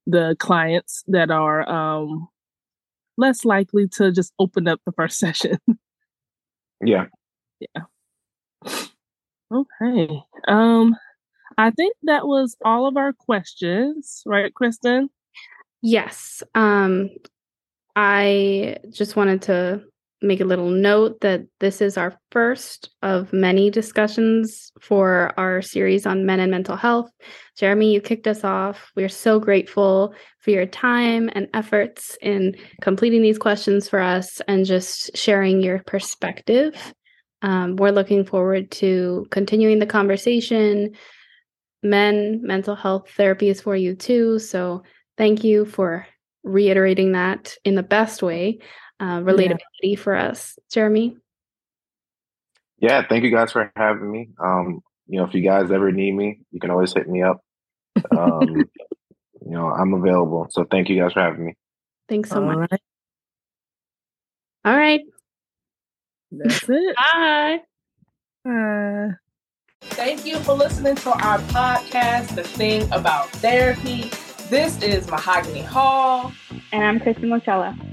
the 0.07 0.35
clients 0.39 1.03
that 1.07 1.29
are 1.29 1.67
um 1.69 2.27
less 3.17 3.45
likely 3.45 3.87
to 3.87 4.11
just 4.11 4.33
open 4.39 4.67
up 4.67 4.79
the 4.85 4.91
first 4.93 5.17
session. 5.19 5.57
Yeah. 6.83 7.05
Yeah. 7.59 7.83
Okay 9.51 10.23
um 10.47 10.95
i 11.57 11.69
think 11.71 11.95
that 12.03 12.27
was 12.27 12.55
all 12.65 12.87
of 12.87 12.97
our 12.97 13.13
questions 13.13 14.23
right 14.25 14.53
kristyn? 14.53 15.09
Yes 15.81 16.43
um 16.55 17.09
i 17.95 18.77
just 18.89 19.15
wanted 19.15 19.41
to 19.43 19.83
make 20.23 20.39
a 20.39 20.45
little 20.45 20.69
note 20.69 21.19
that 21.21 21.41
this 21.59 21.81
is 21.81 21.97
our 21.97 22.17
first 22.31 22.89
of 23.01 23.31
many 23.33 23.69
discussions 23.69 24.71
for 24.81 25.33
our 25.37 25.61
series 25.61 26.05
on 26.05 26.25
men 26.25 26.39
and 26.39 26.49
mental 26.49 26.77
health. 26.77 27.11
Jeremy, 27.57 27.93
you 27.93 28.01
kicked 28.01 28.25
us 28.25 28.43
off. 28.43 28.91
We're 28.95 29.09
so 29.09 29.39
grateful 29.39 30.15
for 30.39 30.51
your 30.51 30.65
time 30.65 31.29
and 31.33 31.47
efforts 31.53 32.17
in 32.21 32.55
completing 32.81 33.21
these 33.21 33.37
questions 33.37 33.89
for 33.89 33.99
us 33.99 34.41
and 34.47 34.65
just 34.65 35.15
sharing 35.15 35.61
your 35.61 35.79
perspective. 35.83 36.93
Um, 37.41 37.75
we're 37.75 37.91
looking 37.91 38.25
forward 38.25 38.71
to 38.71 39.27
continuing 39.29 39.79
the 39.79 39.85
conversation. 39.85 40.95
Men, 41.83 42.41
mental 42.41 42.75
health 42.75 43.09
therapy 43.11 43.49
is 43.49 43.61
for 43.61 43.75
you 43.75 43.95
too. 43.95 44.39
So 44.39 44.83
thank 45.17 45.43
you 45.43 45.65
for 45.65 46.07
reiterating 46.43 47.13
that 47.13 47.55
in 47.63 47.75
the 47.75 47.83
best 47.83 48.21
way 48.21 48.59
uh, 48.99 49.19
relatability 49.19 49.57
yeah. 49.81 49.99
for 49.99 50.15
us. 50.15 50.57
Jeremy? 50.71 51.17
Yeah, 52.79 53.05
thank 53.07 53.23
you 53.23 53.31
guys 53.31 53.51
for 53.51 53.71
having 53.75 54.11
me. 54.11 54.29
Um, 54.43 54.81
you 55.07 55.19
know, 55.19 55.25
if 55.25 55.33
you 55.33 55.41
guys 55.41 55.71
ever 55.71 55.91
need 55.91 56.13
me, 56.13 56.41
you 56.51 56.59
can 56.59 56.69
always 56.69 56.93
hit 56.93 57.07
me 57.07 57.21
up. 57.21 57.41
Um, 58.11 58.41
you 59.45 59.51
know, 59.51 59.69
I'm 59.69 59.93
available. 59.93 60.47
So 60.49 60.65
thank 60.65 60.89
you 60.89 60.99
guys 60.99 61.13
for 61.13 61.21
having 61.21 61.45
me. 61.45 61.55
Thanks 62.09 62.29
so 62.29 62.41
All 62.41 62.51
much. 62.51 62.71
Right. 62.71 62.81
All 64.65 64.77
right. 64.77 65.01
That's 66.31 66.67
it. 66.67 66.95
Bye. 66.95 67.59
Bye. 68.43 69.09
Thank 69.81 70.25
you 70.25 70.37
for 70.39 70.53
listening 70.53 70.95
to 70.95 71.11
our 71.11 71.39
podcast, 71.39 72.35
The 72.35 72.43
Thing 72.43 72.91
About 72.91 73.29
Therapy. 73.29 74.09
This 74.49 74.81
is 74.81 75.09
Mahogany 75.09 75.61
Hall. 75.61 76.31
And 76.71 76.83
I'm 76.83 76.99
Kristyn 76.99 77.29
Lachella. 77.29 77.92